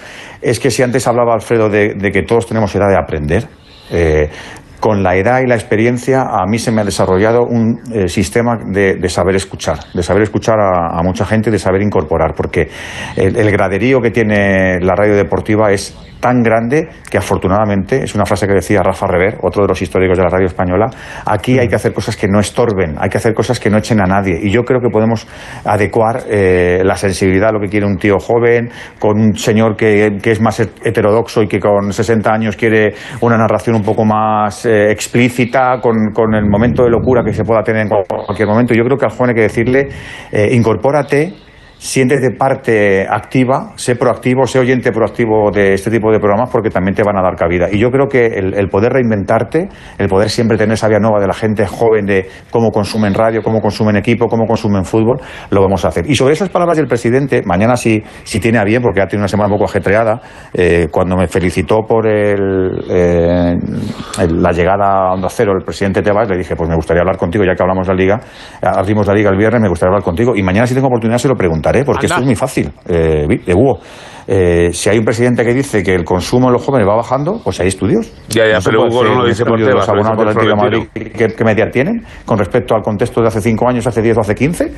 es 0.51 0.61
que 0.61 0.71
si 0.71 0.83
antes 0.83 1.07
hablaba 1.07 1.35
Alfredo 1.35 1.69
de, 1.69 1.95
que 2.13 2.23
todos 2.23 2.47
tenemos 2.47 2.75
edad 2.75 2.89
de 2.89 2.97
aprender, 2.97 3.49
eh, 3.91 4.31
con 4.81 5.03
la 5.03 5.17
edad 5.17 5.41
y 5.41 5.47
la 5.47 5.57
experiencia, 5.57 6.23
a 6.23 6.47
mí 6.47 6.59
se 6.59 6.71
me 6.71 6.81
ha 6.81 6.85
desarrollado 6.85 7.43
un 7.43 7.81
eh, 7.93 8.09
sistema 8.09 8.57
de, 8.57 9.09
saber 9.09 9.35
escuchar, 9.35 9.79
de 9.93 10.03
saber 10.03 10.23
escuchar 10.23 10.61
a, 10.61 11.03
mucha 11.03 11.25
gente 11.27 11.51
de 11.51 11.59
saber 11.59 11.83
incorporar, 11.83 12.35
porque 12.37 12.69
el, 13.17 13.51
graderío 13.51 14.01
que 14.01 14.11
tiene 14.11 14.79
la 14.81 14.95
radio 14.95 15.17
deportiva 15.17 15.73
es 15.73 15.97
tan 16.21 16.43
grande 16.43 16.89
que 17.11 17.19
afortunadamente, 17.19 18.03
es 18.03 18.15
una 18.15 18.27
frase 18.27 18.47
que 18.47 18.55
decía 18.55 18.83
Rafa 18.83 19.07
Rever, 19.07 19.39
otro 19.43 19.63
de 19.63 19.69
los 19.69 19.81
históricos 19.81 20.17
de 20.19 20.25
la 20.25 20.31
radio 20.31 20.47
española, 20.47 20.87
aquí 21.25 21.59
hay 21.59 21.69
que 21.69 21.75
hacer 21.75 21.93
cosas 21.93 22.17
que 22.17 22.29
no 22.29 22.41
estorben, 22.41 22.97
hay 22.99 23.09
que 23.09 23.19
hacer 23.19 23.35
cosas 23.35 23.61
que 23.61 23.71
no 23.71 23.79
echen 23.79 24.01
a 24.01 24.07
nadie. 24.07 24.39
Y 24.43 24.51
yo 24.51 24.65
creo 24.65 24.81
que 24.81 24.89
podemos 24.91 25.27
adecuar 25.65 26.25
eh, 26.29 26.83
la 26.85 26.97
sensibilidad 26.97 27.51
a 27.51 27.53
lo 27.53 27.61
que 27.61 27.69
quiere 27.69 27.87
un 27.87 27.97
tío 27.97 28.19
joven, 28.19 28.71
con 28.99 29.21
un 29.21 29.37
señor 29.37 29.77
que, 29.77 30.19
es 30.23 30.41
más 30.41 30.61
heterodoxo 30.61 31.43
y 31.43 31.49
que 31.49 31.59
con 31.59 31.93
60 31.93 32.31
años 32.31 32.57
quiere 32.57 32.95
una 33.21 33.37
narración 33.37 33.77
un 33.77 33.83
poco 33.83 34.05
más 34.05 34.67
eh, 34.67 34.91
explícita, 34.91 35.81
con, 35.81 36.13
con, 36.13 36.35
el 36.35 36.47
momento 36.47 36.85
de 36.85 36.91
locura 36.91 37.23
que 37.25 37.33
se 37.33 37.45
pueda 37.45 37.63
tener 37.63 37.83
en 37.83 37.89
cualquier 37.89 38.49
momento. 38.49 38.75
Yo 38.75 38.85
creo 38.85 38.99
que 38.99 39.07
al 39.07 39.13
joven 39.13 39.31
hay 39.31 39.37
que 39.37 39.43
decirle, 39.43 39.89
eh, 40.31 40.49
incorpórate 40.53 41.48
siéntete 41.79 42.31
parte 42.37 43.07
activa, 43.09 43.73
sé 43.77 43.95
proactivo, 43.95 44.47
sé 44.47 44.59
oyente 44.59 44.91
proactivo 44.91 45.51
de 45.53 45.75
este 45.75 45.91
tipo 45.91 46.11
de 46.11 46.19
programas 46.19 46.51
porque 46.51 46.71
también 46.71 46.95
te 46.95 47.03
van 47.05 47.17
a 47.17 47.23
dar 47.23 47.37
cabida. 47.37 47.69
Y 47.71 47.79
yo 47.79 47.91
creo 47.91 48.09
que 48.09 48.27
el, 48.27 48.69
poder 48.69 48.93
reinventarte, 48.93 49.69
el 49.97 50.09
poder 50.09 50.29
siempre 50.29 50.59
tener 50.59 50.75
esa 50.75 50.89
vía 50.89 50.99
nueva 50.99 51.21
de 51.21 51.29
la 51.29 51.35
gente 51.35 51.67
joven 51.67 52.05
de 52.07 52.29
cómo 52.51 52.71
consumen 52.71 53.15
radio, 53.15 53.43
cómo 53.43 53.61
consumen 53.61 53.97
equipo, 53.97 54.27
cómo 54.27 54.47
consumen 54.47 54.85
fútbol, 54.85 55.21
lo 55.51 55.63
vamos 55.63 55.85
a 55.85 55.89
hacer. 55.89 56.11
Y 56.11 56.17
sobre 56.17 56.35
esas 56.35 56.49
palabras 56.49 56.77
del 56.77 56.89
presidente, 56.89 57.43
mañana 57.45 57.77
si, 57.77 58.03
si 58.25 58.41
tiene 58.41 58.59
a 58.59 58.65
bien, 58.65 58.83
porque 58.83 59.01
ha 59.01 59.07
tenido 59.07 59.23
una 59.23 59.29
semana 59.29 59.47
un 59.49 59.55
poco 59.55 59.71
ajetreada, 59.71 60.21
eh, 60.53 60.89
cuando 60.91 61.17
me 61.17 61.29
felicitó 61.29 61.83
por 61.87 62.09
el, 62.09 62.85
eh, 62.91 63.55
la 64.29 64.51
llegada 64.51 65.09
a 65.09 65.13
Onda 65.13 65.29
Cero 65.31 65.53
el 65.57 65.65
presidente 65.65 66.03
Tebas, 66.03 66.29
le 66.29 66.37
dije, 66.37 66.57
pues 66.57 66.69
me 66.69 66.75
gustaría 66.75 67.03
hablar 67.03 67.17
contigo, 67.17 67.45
ya 67.45 67.55
que 67.55 67.63
hablamos 67.63 67.87
de 67.87 67.95
la 67.95 67.99
Liga, 67.99 68.21
abrimos 68.63 69.07
la 69.07 69.15
Liga 69.15 69.31
el 69.31 69.37
viernes, 69.37 69.63
me 69.63 69.69
gustaría 69.69 69.91
hablar 69.91 70.03
contigo. 70.03 70.35
Y 70.35 70.43
mañana 70.43 70.67
si 70.67 70.75
tengo 70.75 70.89
oportunidad 70.89 71.19
se 71.19 71.29
lo 71.29 71.37
pregunto 71.37 71.68
porque 71.85 72.07
esto 72.07 72.21
es 72.21 72.25
muy 72.25 72.37
fácil, 72.37 72.71
eh, 72.89 73.27
de 73.45 73.55
Hugo. 73.55 73.81
Eh, 74.31 74.75
si 74.75 74.91
hay 74.91 74.99
un 74.99 75.07
presidente 75.07 75.43
que 75.43 75.55
dice 75.55 75.83
que 75.83 75.95
el 75.95 76.05
consumo 76.05 76.49
de 76.49 76.53
los 76.53 76.63
jóvenes 76.63 76.87
va 76.87 76.97
bajando, 76.97 77.41
pues 77.43 77.61
hay 77.61 77.69
estudios. 77.69 78.13
Ya, 78.29 78.47
ya, 78.47 78.59
pero 78.63 78.83
Hugo 78.83 79.03
no 79.03 79.23
lo 79.23 79.27
dice 79.27 79.43
por 79.43 79.59
los 79.59 79.89
abonados 79.89 80.35
de 80.35 80.55
Madrid, 80.55 80.83
¿qué, 80.93 81.45
media 81.45 81.71
tienen 81.71 82.05
con 82.27 82.39
respecto 82.39 82.75
al 82.75 82.83
contexto 82.83 83.23
de 83.23 83.29
hace 83.29 83.41
5 83.41 83.69
años, 83.69 83.87
hace 83.87 84.03
10 84.03 84.19
o 84.19 84.21
hace 84.21 84.35
15? 84.35 84.73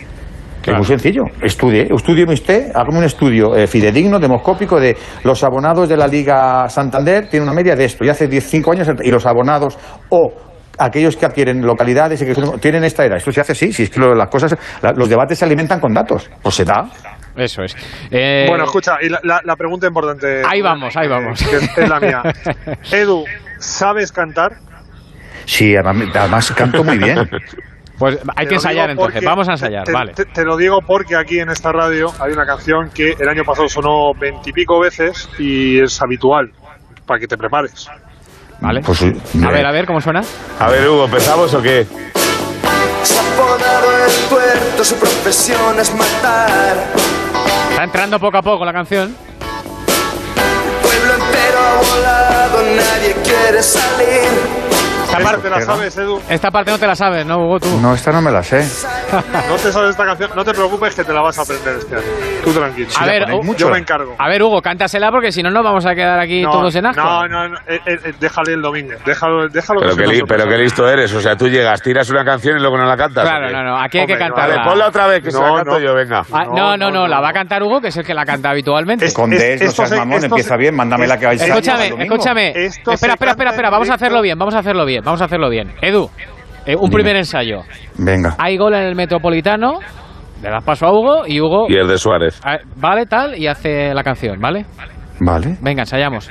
Es 0.66 0.76
muy 0.76 0.84
sencillo. 0.84 1.24
Estudie, 1.42 1.88
estudie 1.92 2.24
usted, 2.24 2.70
hágame 2.74 2.98
un 2.98 3.04
estudio 3.04 3.56
eh, 3.56 3.66
fidedigno, 3.66 4.20
demoscópico 4.20 4.78
de 4.78 4.96
los 5.24 5.42
abonados 5.42 5.88
de 5.88 5.96
la 5.96 6.06
Liga 6.06 6.68
Santander 6.68 7.28
tienen 7.28 7.48
una 7.48 7.56
media 7.56 7.74
de 7.74 7.86
esto, 7.86 8.04
y 8.04 8.08
hace 8.08 8.28
15 8.28 8.62
años, 8.70 8.88
y 9.02 9.10
los 9.10 9.26
abonados 9.26 9.76
o 10.10 10.32
aquellos 10.78 11.16
que 11.16 11.26
adquieren 11.26 11.62
localidades 11.62 12.22
y 12.22 12.26
que 12.26 12.34
tienen 12.60 12.84
esta 12.84 13.04
edad. 13.04 13.18
Esto 13.18 13.32
se 13.32 13.40
hace 13.40 13.52
así, 13.52 13.72
si 13.72 13.84
es 13.84 13.90
que 13.90 14.00
las 14.00 14.28
cosas, 14.28 14.56
los 14.96 15.08
debates 15.08 15.38
se 15.38 15.44
alimentan 15.44 15.80
con 15.80 15.92
datos. 15.92 16.30
Pues 16.42 16.54
se 16.54 16.64
da. 16.64 16.88
Eso 17.36 17.62
es. 17.62 17.76
Eh, 18.10 18.46
bueno, 18.48 18.64
escucha, 18.64 18.96
y 19.00 19.08
la, 19.08 19.56
pregunta 19.56 19.86
importante. 19.86 20.42
Ahí 20.46 20.60
vamos, 20.60 20.96
ahí 20.96 21.08
vamos. 21.08 21.40
es 21.42 21.88
la 21.88 22.00
mía. 22.00 22.22
Edu, 22.92 23.24
¿sabes 23.58 24.12
cantar? 24.12 24.56
Sí, 25.44 25.74
además 25.76 26.52
canto 26.52 26.84
muy 26.84 26.98
bien. 26.98 27.28
Pues 27.98 28.18
hay 28.34 28.46
que 28.46 28.54
ensayar 28.54 28.88
entonces, 28.88 29.22
vamos 29.22 29.46
a 29.46 29.52
ensayar, 29.52 29.84
vale. 29.92 30.14
Te, 30.14 30.42
lo 30.42 30.56
digo 30.56 30.78
porque 30.86 31.16
aquí 31.16 31.38
en 31.38 31.50
esta 31.50 31.70
radio 31.70 32.10
hay 32.18 32.32
una 32.32 32.46
canción 32.46 32.88
que 32.88 33.12
el 33.12 33.28
año 33.28 33.44
pasado 33.44 33.68
sonó 33.68 34.14
veintipico 34.18 34.80
veces 34.80 35.28
y 35.38 35.78
es 35.78 36.00
habitual, 36.00 36.50
para 37.04 37.20
que 37.20 37.26
te 37.26 37.36
prepares. 37.36 37.90
¿Vale? 38.60 38.82
Pues, 38.82 39.02
a 39.02 39.50
ver, 39.50 39.66
a 39.66 39.72
ver, 39.72 39.86
¿cómo 39.86 40.00
suena? 40.00 40.22
A 40.58 40.68
ver, 40.68 40.88
Hugo, 40.88 41.04
¿empezamos 41.06 41.54
o 41.54 41.62
qué? 41.62 41.86
su 44.84 44.94
profesión 44.96 45.78
es 45.78 45.94
matar. 45.94 46.76
Está 47.70 47.84
entrando 47.84 48.18
poco 48.18 48.38
a 48.38 48.42
poco 48.42 48.64
la 48.64 48.72
canción. 48.72 49.14
pueblo 50.82 51.14
entero 51.14 51.58
ha 51.58 51.76
volado, 51.76 52.62
nadie 52.76 53.14
quiere 53.22 53.62
salir. 53.62 54.59
Esta 55.10 55.24
parte 55.24 55.50
la 55.50 55.60
sabes, 55.60 55.98
Edu. 55.98 56.22
Esta 56.28 56.50
parte 56.50 56.70
no 56.70 56.78
te 56.78 56.86
la 56.86 56.94
sabes, 56.94 57.26
¿no, 57.26 57.38
Hugo? 57.38 57.60
Tú. 57.60 57.80
No, 57.80 57.94
esta 57.94 58.12
no 58.12 58.22
me 58.22 58.30
la 58.30 58.42
sé. 58.42 58.58
no 59.48 59.56
te 59.56 59.72
sabes 59.72 59.90
esta 59.90 60.04
canción, 60.04 60.30
no 60.34 60.44
te 60.44 60.52
preocupes 60.52 60.94
que 60.94 61.04
te 61.04 61.12
la 61.12 61.20
vas 61.20 61.38
a 61.38 61.42
aprender 61.42 61.76
este 61.76 61.96
año. 61.96 62.04
Tú 62.44 62.52
tranquilo. 62.52 62.88
a 62.98 63.06
ver, 63.06 63.26
yo 63.56 63.70
me 63.70 63.78
encargo. 63.78 64.14
A 64.18 64.28
ver, 64.28 64.42
Hugo, 64.42 64.62
cántasela 64.62 65.10
porque 65.10 65.32
si 65.32 65.42
no 65.42 65.50
nos 65.50 65.64
vamos 65.64 65.84
a 65.86 65.94
quedar 65.94 66.18
aquí 66.20 66.42
todos 66.42 66.74
en 66.74 66.86
asco. 66.86 67.02
No, 67.02 67.26
no, 67.26 67.48
no 67.48 67.58
eh, 67.66 67.80
eh, 67.86 67.98
eh, 68.04 68.14
déjale 68.18 68.54
el 68.54 68.62
domingo. 68.62 68.92
Déjalo, 69.04 69.48
déjalo 69.48 69.80
pero 69.80 69.96
que, 69.96 70.22
pero 70.26 70.46
qué 70.46 70.58
listo 70.58 70.88
eres. 70.88 71.12
O 71.12 71.20
sea, 71.20 71.36
tú 71.36 71.48
llegas, 71.48 71.82
tiras 71.82 72.08
una 72.10 72.24
canción 72.24 72.56
y 72.56 72.60
luego 72.60 72.76
no 72.78 72.84
la 72.84 72.96
cantas. 72.96 73.24
Claro, 73.24 73.50
no, 73.50 73.62
no. 73.62 73.80
Aquí 73.80 73.98
hay 73.98 74.06
que 74.06 74.16
cantarla. 74.16 74.56
Vale, 74.56 74.70
ponla 74.70 74.88
otra 74.88 75.06
vez 75.06 75.22
que 75.22 75.30
se 75.30 75.40
la 75.40 75.54
canto 75.54 75.78
yo, 75.78 75.94
venga. 75.94 76.22
Ah, 76.32 76.44
no, 76.44 76.76
no, 76.76 76.90
no, 76.90 77.06
la 77.06 77.20
va 77.20 77.30
a 77.30 77.32
cantar 77.32 77.62
Hugo, 77.62 77.80
que 77.80 77.88
es 77.88 77.96
el 77.96 78.04
que 78.04 78.14
la 78.14 78.24
canta 78.24 78.50
habitualmente. 78.50 79.06
Escondes, 79.06 79.62
no 79.62 79.70
seas 79.70 79.90
mamón, 79.92 80.24
empieza 80.24 80.56
bien, 80.56 80.74
mándame 80.74 81.06
la 81.06 81.18
que 81.18 81.26
vais 81.26 81.42
a 81.42 81.46
Escúchame, 81.46 81.86
escúchame. 82.04 82.48
Espera, 82.48 83.14
espera, 83.14 83.32
espera, 83.32 83.50
espera. 83.50 83.70
Vamos 83.70 83.90
a 83.90 83.94
hacerlo 83.94 84.22
bien, 84.22 84.38
vamos 84.38 84.54
a 84.54 84.58
hacerlo 84.58 84.84
bien, 84.84 84.99
vamos 85.04 85.20
a 85.22 85.24
hacerlo 85.24 85.48
bien. 85.48 85.72
Edu, 85.80 86.08
eh, 86.66 86.76
un 86.76 86.90
primer 86.90 87.16
ensayo. 87.16 87.62
Venga. 87.96 88.34
Hay 88.38 88.56
gol 88.56 88.74
en 88.74 88.82
el 88.82 88.94
Metropolitano, 88.94 89.80
le 90.42 90.50
das 90.50 90.64
paso 90.64 90.86
a 90.86 90.92
Hugo 90.92 91.26
y 91.26 91.40
Hugo... 91.40 91.66
Y 91.68 91.76
el 91.76 91.88
de 91.88 91.98
Suárez. 91.98 92.40
Ah, 92.44 92.58
vale, 92.76 93.06
tal, 93.06 93.38
y 93.38 93.46
hace 93.46 93.92
la 93.94 94.02
canción, 94.02 94.40
¿vale? 94.40 94.64
Vale. 95.20 95.56
Venga, 95.60 95.82
ensayamos. 95.82 96.30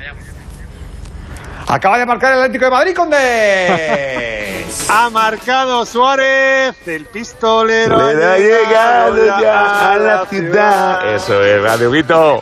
Acaba 1.68 2.00
de 2.00 2.06
marcar 2.06 2.34
el 2.34 2.40
Atlético 2.40 2.66
de 2.66 2.72
Madrid 2.72 2.96
con 2.96 3.10
de... 3.10 4.66
ha 4.90 5.10
marcado 5.12 5.86
Suárez, 5.86 6.88
el 6.88 7.06
pistolero. 7.06 8.12
Le 8.12 8.26
ha 8.26 8.38
llegado 8.38 9.26
ya 9.40 9.92
a 9.92 9.98
la 9.98 10.26
ciudad. 10.26 11.14
Eso 11.14 11.44
es, 11.44 11.62
Radio 11.62 11.92
Guito. 11.92 12.42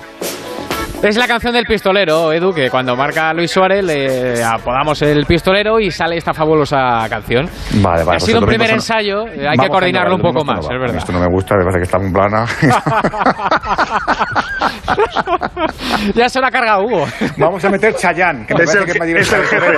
Es 1.04 1.16
la 1.16 1.28
canción 1.28 1.54
del 1.54 1.66
pistolero, 1.66 2.34
Edu, 2.34 2.52
que 2.52 2.70
cuando 2.70 2.96
marca 2.96 3.32
Luis 3.34 3.52
Suárez 3.52 3.84
le 3.84 4.44
apodamos 4.44 5.02
el 5.04 5.26
pistolero 5.26 5.80
y 5.80 5.92
sale 5.92 6.18
esta 6.18 6.34
fabulosa 6.34 7.08
canción. 7.08 7.48
Vale, 7.82 8.04
vale. 8.04 8.18
Ha 8.18 8.20
sido 8.20 8.40
un 8.40 8.48
primer 8.48 8.72
ensayo, 8.72 9.26
hay 9.26 9.58
que 9.58 9.70
coordinarlo 9.70 10.16
un 10.16 10.22
poco 10.22 10.44
más, 10.44 10.66
es 10.66 10.70
verdad. 10.70 10.98
Esto 10.98 11.14
no 11.14 11.20
me 11.20 11.28
gusta, 11.28 11.56
me 11.56 11.64
parece 11.64 11.80
que 11.80 11.84
está 11.84 12.00
muy 12.00 12.12
plana. 12.12 12.46
ya 16.16 16.30
se 16.30 16.40
lo 16.40 16.48
ha 16.48 16.52
cargado 16.52 16.84
Hugo. 16.84 17.06
Vamos 17.38 17.64
a 17.64 17.70
meter 17.70 17.94
Chayán, 17.96 18.46
que 18.46 18.54
me 18.54 18.66
parece 18.66 18.86
que, 18.86 19.20
es 19.20 19.34
el 19.34 19.44
jefe. 19.44 19.78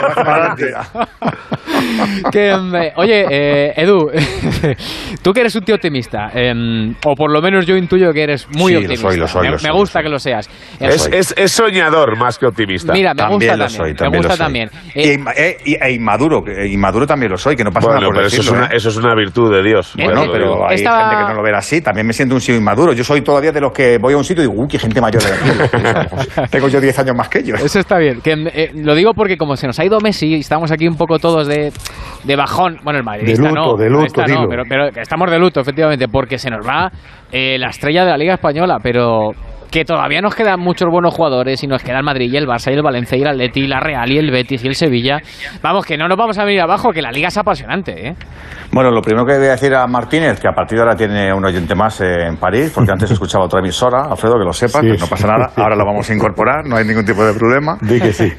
que, 2.31 2.53
oye, 2.95 3.25
eh, 3.29 3.73
Edu, 3.75 4.11
tú 5.21 5.33
que 5.33 5.41
eres 5.41 5.55
un 5.55 5.63
tío 5.63 5.75
optimista, 5.75 6.29
em, 6.33 6.93
o 7.05 7.15
por 7.15 7.31
lo 7.31 7.41
menos 7.41 7.65
yo 7.65 7.75
intuyo 7.75 8.11
que 8.13 8.23
eres 8.23 8.47
muy 8.49 8.75
optimista. 8.75 9.03
Lo 9.03 9.27
soy, 9.27 9.49
lo 9.49 9.57
soy, 9.57 9.67
me, 9.69 9.71
gusta 9.71 10.01
que 10.01 10.09
lo 10.09 10.19
seas. 10.19 10.49
Es, 10.79 11.33
es, 11.35 11.51
soñador 11.51 12.17
más 12.17 12.37
que 12.37 12.45
optimista. 12.45 12.93
Mira, 12.93 13.13
me 13.13 13.27
gusta 13.27 13.57
también. 13.57 13.97
me 13.99 14.17
gusta 14.17 14.37
también. 14.37 14.69
Eh, 14.95 15.17
eh, 15.35 15.57
y, 15.65 15.75
e 15.75 15.91
inmaduro, 15.93 16.43
inmaduro 16.65 17.05
también 17.05 17.31
lo 17.31 17.37
soy, 17.37 17.55
que 17.55 17.63
no 17.63 17.71
pasa 17.71 17.89
nada 17.89 18.05
por 18.05 18.15
pero 18.15 18.27
eso 18.27 18.41
es, 18.41 18.49
una, 18.49 18.65
eso 18.67 18.89
es 18.89 18.97
una 18.97 19.15
virtud 19.15 19.51
de 19.53 19.63
Dios. 19.63 19.93
Bueno, 19.95 20.25
pero 20.31 20.67
hay 20.67 20.77
gente 20.77 20.89
que 20.89 21.23
no 21.23 21.33
lo 21.33 21.43
verá 21.43 21.59
así. 21.59 21.81
También 21.81 22.05
me 22.05 22.13
siento 22.13 22.35
un 22.35 22.41
tío 22.41 22.55
inmaduro. 22.55 22.93
Yo 22.93 23.03
soy 23.03 23.21
todavía 23.21 23.51
de 23.51 23.61
los 23.61 23.71
que 23.71 23.97
voy 23.97 24.13
a 24.13 24.17
un 24.17 24.23
sitio 24.23 24.43
y 24.43 24.47
digo, 24.47 24.61
uy, 24.61 24.67
qué 24.67 24.79
gente 24.79 24.98
mayor 25.01 25.23
de. 25.23 26.47
Tengo 26.51 26.67
yo 26.67 26.81
10 26.81 26.99
años 26.99 27.15
más 27.15 27.29
que 27.29 27.39
ellos. 27.39 27.61
Eso 27.61 27.79
está 27.79 27.97
bien. 27.97 28.21
Que, 28.21 28.71
lo 28.75 28.95
digo 28.95 29.13
porque 29.13 29.37
como 29.37 29.55
se 29.55 29.67
nos 29.67 29.79
ha 29.79 29.85
ido 29.85 29.99
Messi, 29.99 30.35
estamos 30.35 30.71
aquí 30.71 30.87
un 30.87 30.95
poco 30.95 31.19
todos 31.19 31.47
de 31.47 31.71
de 32.23 32.35
bajón. 32.35 32.77
Bueno, 32.83 32.99
el 32.99 33.05
madridista 33.05 33.43
de 33.43 33.49
luto, 33.49 33.61
no. 33.61 33.77
De 33.77 33.89
luto, 33.89 34.21
no, 34.27 34.47
pero, 34.49 34.63
pero, 34.67 34.87
estamos 35.01 35.29
de 35.29 35.39
luto, 35.39 35.61
efectivamente, 35.61 36.07
porque 36.07 36.37
se 36.37 36.49
nos 36.49 36.65
va 36.67 36.91
eh, 37.31 37.57
la 37.57 37.69
estrella 37.69 38.03
de 38.05 38.11
la 38.11 38.17
Liga 38.17 38.33
Española, 38.33 38.77
pero 38.81 39.31
que 39.71 39.85
todavía 39.85 40.21
nos 40.21 40.35
quedan 40.35 40.59
muchos 40.59 40.89
buenos 40.89 41.13
jugadores 41.13 41.63
y 41.63 41.67
nos 41.67 41.83
queda 41.83 41.99
el 41.99 42.03
Madrid 42.03 42.31
y 42.31 42.37
el 42.37 42.47
Barça 42.47 42.71
y 42.71 42.75
el 42.75 42.81
Valencia 42.81 43.17
y 43.17 43.21
el 43.21 43.27
Atleti 43.27 43.61
y 43.61 43.67
la 43.67 43.79
Real 43.79 44.11
y 44.11 44.17
el 44.17 44.31
Betis 44.31 44.63
y 44.63 44.67
el 44.67 44.75
Sevilla. 44.75 45.19
Vamos, 45.61 45.85
que 45.85 45.97
no 45.97 46.07
nos 46.07 46.17
vamos 46.17 46.37
a 46.39 46.45
venir 46.45 46.61
abajo, 46.61 46.91
que 46.91 47.01
la 47.01 47.11
liga 47.11 47.27
es 47.27 47.37
apasionante, 47.37 48.09
¿eh? 48.09 48.15
Bueno, 48.71 48.91
lo 48.91 49.01
primero 49.01 49.25
que 49.25 49.37
voy 49.37 49.47
a 49.47 49.51
decir 49.51 49.73
a 49.73 49.87
Martínez, 49.87 50.39
que 50.39 50.47
a 50.47 50.51
partir 50.51 50.77
de 50.77 50.83
ahora 50.83 50.95
tiene 50.95 51.33
un 51.33 51.43
oyente 51.43 51.73
más 51.73 52.01
en 52.01 52.37
París, 52.37 52.71
porque 52.73 52.91
antes 52.91 53.09
escuchaba 53.09 53.45
otra 53.45 53.59
emisora, 53.59 54.03
Alfredo, 54.11 54.37
que 54.37 54.45
lo 54.45 54.53
sepas, 54.53 54.83
no 54.83 55.07
pasa 55.07 55.27
nada, 55.27 55.51
ahora 55.55 55.75
lo 55.75 55.85
vamos 55.85 56.07
a 56.09 56.13
incorporar, 56.13 56.65
no 56.65 56.77
hay 56.77 56.85
ningún 56.85 57.05
tipo 57.05 57.23
de 57.25 57.33
problema. 57.33 57.77
Di 57.81 57.99
que 57.99 58.13
sí. 58.13 58.31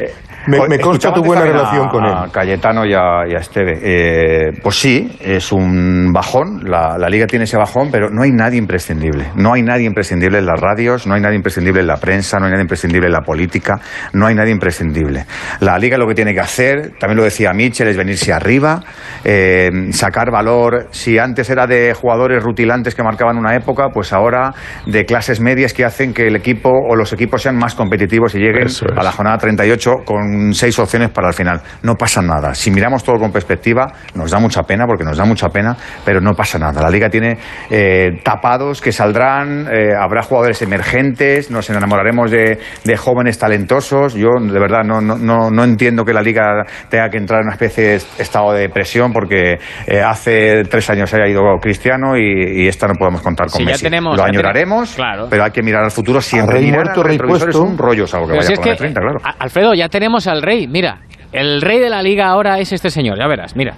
Eh, 0.46 0.68
me, 0.68 0.78
consta 0.78 1.12
tu 1.12 1.22
buena 1.22 1.42
relación 1.42 1.88
con 1.88 2.04
él. 2.04 2.12
A 2.12 2.28
Cayetano 2.32 2.84
y 2.86 2.94
a, 2.94 3.24
Esteve. 3.38 3.78
Eh, 3.82 4.52
pues 4.62 4.76
sí, 4.76 5.18
es 5.20 5.52
un 5.52 6.12
bajón, 6.12 6.62
la, 6.64 6.96
la, 6.98 7.08
liga 7.08 7.26
tiene 7.26 7.44
ese 7.44 7.56
bajón, 7.56 7.90
pero 7.90 8.10
no 8.10 8.22
hay 8.22 8.32
nadie 8.32 8.58
imprescindible. 8.58 9.26
No 9.36 9.52
hay 9.52 9.62
nadie 9.62 9.86
imprescindible 9.86 10.38
en 10.38 10.46
las 10.46 10.58
radios, 10.58 11.06
no 11.06 11.14
hay 11.14 11.20
nadie 11.20 11.36
imprescindible 11.36 11.80
en 11.80 11.86
la 11.86 11.96
prensa, 11.96 12.38
no 12.38 12.46
hay 12.46 12.52
nadie 12.52 12.62
imprescindible 12.62 13.06
en 13.06 13.12
la 13.12 13.20
política, 13.20 13.80
no 14.12 14.26
hay 14.26 14.34
nadie 14.34 14.52
imprescindible. 14.52 15.26
La 15.60 15.78
liga 15.78 15.98
lo 15.98 16.06
que 16.06 16.14
tiene 16.14 16.32
que 16.32 16.40
hacer, 16.40 16.92
también 16.98 17.18
lo 17.18 17.24
decía 17.24 17.52
Mitchell, 17.52 17.88
es 17.88 17.96
venirse 17.96 18.32
arriba, 18.32 18.80
eh, 19.24 19.70
sacar 19.92 20.30
valor. 20.30 20.88
Si 20.90 21.18
antes 21.18 21.50
era 21.50 21.66
de 21.66 21.94
jugadores 21.94 22.42
rutilantes 22.42 22.94
que 22.94 23.02
marcaban 23.02 23.36
una 23.36 23.54
época, 23.54 23.88
pues 23.92 24.12
ahora 24.12 24.54
de 24.86 25.04
clases 25.04 25.40
medias 25.40 25.74
que 25.74 25.84
hacen 25.84 26.14
que 26.14 26.26
el 26.26 26.36
equipo 26.36 26.70
o 26.70 26.96
los 26.96 27.12
equipos 27.12 27.42
sean 27.42 27.56
más 27.56 27.74
competitivos 27.74 28.34
y 28.34 28.38
lleguen 28.38 28.68
a 28.96 29.02
la 29.02 29.12
jornada 29.12 29.38
38 29.38 29.90
con 30.04 30.39
seis 30.52 30.78
opciones 30.78 31.10
para 31.10 31.28
el 31.28 31.34
final. 31.34 31.60
No 31.82 31.94
pasa 31.94 32.22
nada. 32.22 32.54
Si 32.54 32.70
miramos 32.70 33.04
todo 33.04 33.18
con 33.18 33.32
perspectiva, 33.32 33.92
nos 34.14 34.30
da 34.30 34.38
mucha 34.38 34.62
pena, 34.62 34.86
porque 34.86 35.04
nos 35.04 35.16
da 35.16 35.24
mucha 35.24 35.48
pena, 35.48 35.76
pero 36.04 36.20
no 36.20 36.32
pasa 36.34 36.58
nada. 36.58 36.82
La 36.82 36.90
liga 36.90 37.08
tiene 37.08 37.38
eh, 37.70 38.20
tapados 38.22 38.80
que 38.80 38.92
saldrán, 38.92 39.68
eh, 39.72 39.94
habrá 39.98 40.22
jugadores 40.22 40.60
emergentes, 40.62 41.50
nos 41.50 41.68
enamoraremos 41.70 42.30
de, 42.30 42.58
jóvenes 42.96 43.38
talentosos. 43.38 44.14
Yo, 44.14 44.28
de 44.40 44.58
verdad, 44.60 44.82
no, 44.84 45.00
no, 45.00 45.50
no, 45.50 45.64
entiendo 45.64 46.04
que 46.04 46.12
la 46.12 46.22
liga 46.22 46.64
tenga 46.88 47.08
que 47.08 47.18
entrar 47.18 47.40
en 47.40 47.46
una 47.46 47.54
especie 47.54 47.84
de 47.84 47.94
estado 48.18 48.52
de 48.52 48.68
presión, 48.68 49.12
porque 49.12 49.58
eh, 49.86 50.00
hace 50.00 50.64
tres 50.64 50.90
años 50.90 51.12
haya 51.14 51.26
ido 51.26 51.40
Cristiano 51.60 52.16
y, 52.16 52.68
esta 52.68 52.86
no 52.86 52.94
podemos 52.94 53.20
contar 53.22 53.48
con 53.48 53.64
Messi. 53.64 53.88
Lo 53.88 54.22
añoraremos, 54.22 54.96
pero 55.28 55.44
hay 55.44 55.50
que 55.50 55.62
mirar 55.62 55.84
al 55.84 55.90
futuro 55.90 56.20
siempre. 56.20 56.58
Rey 56.58 56.70
muerto, 56.70 57.02
rey 57.02 57.18
puesto. 57.18 57.48
Es 57.48 57.56
un 57.56 57.76
rollo, 57.76 58.04
algo 58.12 58.28
que 58.28 58.36
vaya 58.36 58.54
por 58.54 58.76
30, 58.76 59.00
claro. 59.00 59.18
Alfredo, 59.38 59.74
ya 59.74 59.88
tenemos 59.88 60.19
al 60.26 60.42
rey. 60.42 60.66
Mira, 60.66 60.98
el 61.32 61.60
rey 61.62 61.78
de 61.78 61.90
la 61.90 62.02
liga 62.02 62.26
ahora 62.26 62.58
es 62.58 62.72
este 62.72 62.90
señor, 62.90 63.18
ya 63.18 63.26
verás, 63.26 63.56
mira. 63.56 63.74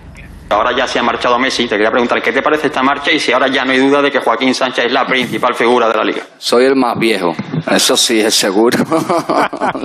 Ahora 0.53 0.77
ya 0.77 0.87
se 0.87 0.99
ha 0.99 1.03
marchado 1.03 1.39
Messi. 1.39 1.65
Te 1.65 1.77
quería 1.77 1.91
preguntar 1.91 2.21
qué 2.21 2.31
te 2.31 2.43
parece 2.43 2.67
esta 2.67 2.83
marcha 2.83 3.11
y 3.11 3.19
si 3.19 3.33
ahora 3.33 3.49
ya 3.49 3.65
no 3.65 3.73
hay 3.73 3.79
duda 3.79 4.03
de 4.03 4.11
que 4.11 4.19
Joaquín 4.21 4.55
Sánchez 4.55 4.87
es 4.87 4.93
la 4.93 5.07
principal 5.07 5.55
figura 5.55 5.89
de 5.89 5.95
la 5.95 6.05
liga. 6.05 6.23
Soy 6.39 6.67
el 6.67 6.77
más 6.77 6.99
viejo, 6.99 7.35
eso 7.71 7.97
sí 7.97 8.21
es 8.21 8.35
seguro. 8.35 8.79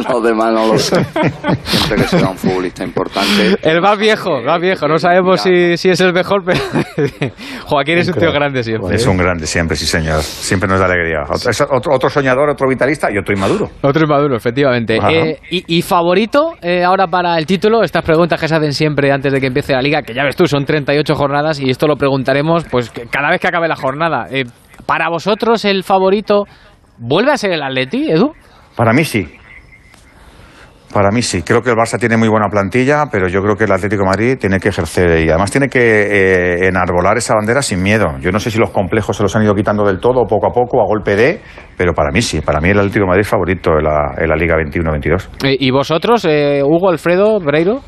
Los 0.09 0.23
demás 0.23 0.53
no 0.53 0.73
lo 0.73 0.77
sé. 0.77 1.03
Siempre 1.63 1.97
que 1.97 2.07
sea 2.07 2.29
un 2.29 2.37
futbolista 2.37 2.83
importante. 2.83 3.57
El 3.61 3.81
más 3.81 3.97
viejo, 3.97 4.41
más 4.41 4.59
viejo. 4.59 4.87
No 4.87 4.97
sabemos 4.97 5.41
si, 5.41 5.77
si 5.77 5.89
es 5.89 6.01
el 6.01 6.13
mejor, 6.13 6.43
pero 6.43 6.59
Joaquín 7.65 7.99
es 7.99 8.07
un 8.09 8.15
tío 8.15 8.31
grande 8.31 8.63
siempre. 8.63 8.95
Es 8.95 9.05
un 9.05 9.17
grande 9.17 9.47
siempre, 9.47 9.77
sí 9.77 9.85
señor. 9.85 10.21
Siempre 10.21 10.67
nos 10.67 10.79
da 10.79 10.85
alegría. 10.85 11.23
Otro, 11.69 11.93
otro, 11.93 12.09
soñador, 12.09 12.49
otro 12.49 12.67
vitalista 12.67 13.09
y 13.11 13.17
otro 13.17 13.33
inmaduro. 13.33 13.69
Otro 13.81 14.03
inmaduro, 14.03 14.35
efectivamente. 14.35 14.97
Eh, 15.09 15.39
y, 15.49 15.81
favorito 15.81 16.55
eh, 16.61 16.83
ahora 16.83 17.07
para 17.07 17.37
el 17.37 17.45
título? 17.45 17.83
Estas 17.83 18.03
preguntas 18.03 18.39
que 18.39 18.47
se 18.47 18.55
hacen 18.55 18.73
siempre 18.73 19.11
antes 19.11 19.31
de 19.31 19.39
que 19.39 19.47
empiece 19.47 19.73
la 19.73 19.81
liga, 19.81 20.01
que 20.01 20.13
ya 20.13 20.23
ves 20.23 20.35
tú, 20.35 20.47
son 20.47 20.56
38 20.65 21.15
jornadas 21.15 21.59
y 21.59 21.69
esto 21.69 21.87
lo 21.87 21.95
preguntaremos 21.95 22.65
pues 22.65 22.91
cada 23.11 23.29
vez 23.29 23.39
que 23.39 23.47
acabe 23.47 23.67
la 23.67 23.75
jornada. 23.75 24.27
Eh, 24.31 24.45
para 24.85 25.09
vosotros, 25.09 25.65
el 25.65 25.83
favorito, 25.83 26.45
¿vuelve 26.97 27.31
a 27.31 27.37
ser 27.37 27.51
el 27.51 27.61
Atleti, 27.61 28.09
Edu? 28.09 28.33
Para 28.75 28.93
mí 28.93 29.03
sí. 29.03 29.27
Para 30.93 31.11
mí 31.11 31.21
sí. 31.21 31.41
Creo 31.43 31.61
que 31.61 31.69
el 31.69 31.75
Barça 31.75 31.99
tiene 31.99 32.15
muy 32.15 32.29
buena 32.29 32.47
plantilla, 32.47 33.05
pero 33.11 33.27
yo 33.27 33.41
creo 33.41 33.55
que 33.55 33.65
el 33.65 33.71
Atlético 33.71 34.03
de 34.03 34.09
Madrid 34.09 34.37
tiene 34.39 34.59
que 34.59 34.69
ejercer 34.69 35.19
y 35.19 35.29
además 35.29 35.51
tiene 35.51 35.67
que 35.67 35.79
eh, 35.79 36.67
enarbolar 36.67 37.17
esa 37.17 37.33
bandera 37.35 37.61
sin 37.61 37.83
miedo. 37.83 38.17
Yo 38.21 38.31
no 38.31 38.39
sé 38.39 38.49
si 38.49 38.57
los 38.57 38.71
complejos 38.71 39.17
se 39.17 39.23
los 39.23 39.35
han 39.35 39.43
ido 39.43 39.53
quitando 39.53 39.83
del 39.83 39.99
todo, 39.99 40.25
poco 40.25 40.47
a 40.47 40.51
poco, 40.51 40.81
a 40.81 40.85
golpe 40.85 41.15
de, 41.15 41.41
pero 41.77 41.93
para 41.93 42.11
mí 42.11 42.21
sí. 42.21 42.41
Para 42.41 42.61
mí 42.61 42.69
el 42.69 42.79
Atlético 42.79 43.01
de 43.01 43.07
Madrid 43.07 43.21
es 43.21 43.29
favorito 43.29 43.71
en 43.77 43.83
la, 43.83 44.15
en 44.17 44.29
la 44.29 44.35
Liga 44.35 44.55
21-22. 44.55 45.45
Eh, 45.45 45.57
¿Y 45.59 45.71
vosotros, 45.71 46.25
Hugo, 46.25 46.89
Alfredo, 46.89 47.39
Breiro? 47.41 47.81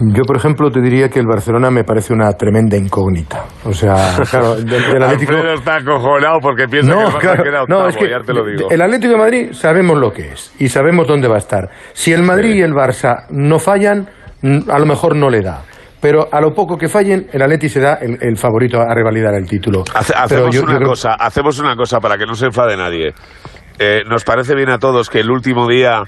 Yo, 0.00 0.24
por 0.24 0.36
ejemplo, 0.36 0.70
te 0.70 0.80
diría 0.80 1.08
que 1.08 1.20
el 1.20 1.26
Barcelona 1.26 1.70
me 1.70 1.84
parece 1.84 2.12
una 2.12 2.32
tremenda 2.32 2.76
incógnita. 2.76 3.44
O 3.64 3.72
sea, 3.72 4.16
claro, 4.30 4.54
el 4.56 5.02
Atlético... 5.02 5.34
está 5.34 5.76
acojonado 5.76 6.38
porque 6.40 6.66
piensa 6.66 6.94
que 6.94 7.26
el 7.26 7.36
claro, 7.42 7.66
no, 7.68 7.86
es 7.86 7.96
que 7.96 8.08
ya 8.08 8.20
te 8.20 8.32
lo 8.32 8.44
digo. 8.44 8.70
El 8.70 8.80
Atlético 8.80 9.12
de 9.12 9.18
Madrid 9.18 9.52
sabemos 9.52 9.98
lo 9.98 10.12
que 10.12 10.32
es 10.32 10.52
y 10.58 10.68
sabemos 10.68 11.06
dónde 11.06 11.28
va 11.28 11.36
a 11.36 11.38
estar. 11.38 11.68
Si 11.92 12.12
el 12.12 12.22
Madrid 12.22 12.54
y 12.54 12.62
el 12.62 12.72
Barça 12.72 13.26
no 13.30 13.58
fallan, 13.58 14.08
a 14.68 14.78
lo 14.78 14.86
mejor 14.86 15.14
no 15.14 15.30
le 15.30 15.42
da 15.42 15.62
pero 16.02 16.26
a 16.32 16.40
lo 16.40 16.52
poco 16.52 16.76
que 16.76 16.88
fallen, 16.88 17.28
el 17.32 17.40
Atleti 17.42 17.68
se 17.68 17.78
da 17.78 18.00
el, 18.02 18.36
favorito 18.36 18.80
a 18.80 18.92
revalidar 18.92 19.34
el 19.34 19.46
título. 19.46 19.84
hacemos, 19.94 20.56
una 20.56 20.80
cosa, 20.80 21.14
hacemos 21.14 21.60
una 21.60 21.76
cosa 21.76 22.00
para 22.00 22.18
que 22.18 22.26
no 22.26 22.34
se 22.34 22.46
enfade 22.46 22.76
nadie. 22.76 23.14
Eh, 23.78 24.02
nos 24.08 24.24
parece 24.24 24.56
bien 24.56 24.70
a 24.70 24.78
todos 24.78 25.08
que 25.08 25.20
el 25.20 25.30
último 25.30 25.68
día 25.68 26.02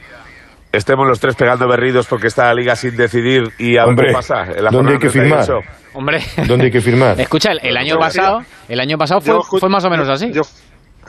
estemos 0.76 1.06
los 1.06 1.20
tres 1.20 1.36
pegando 1.36 1.68
berridos 1.68 2.06
porque 2.06 2.28
está 2.28 2.46
la 2.46 2.54
liga 2.54 2.76
sin 2.76 2.96
decidir 2.96 3.44
y 3.58 3.76
a 3.76 3.86
Hombre, 3.86 4.12
pasa. 4.12 4.46
¿Dónde 4.70 4.92
hay 4.92 4.98
que 4.98 5.10
firmar? 5.10 5.46
Hombre, 5.92 6.20
¿dónde 6.46 6.66
hay 6.66 6.70
que 6.70 6.80
firmar? 6.80 7.20
Escucha, 7.20 7.52
el, 7.62 7.76
año 7.76 7.98
pasado, 7.98 8.40
el 8.68 8.80
año 8.80 8.98
pasado 8.98 9.20
fue, 9.20 9.60
fue 9.60 9.68
más 9.68 9.84
o 9.84 9.90
menos 9.90 10.08
así. 10.08 10.32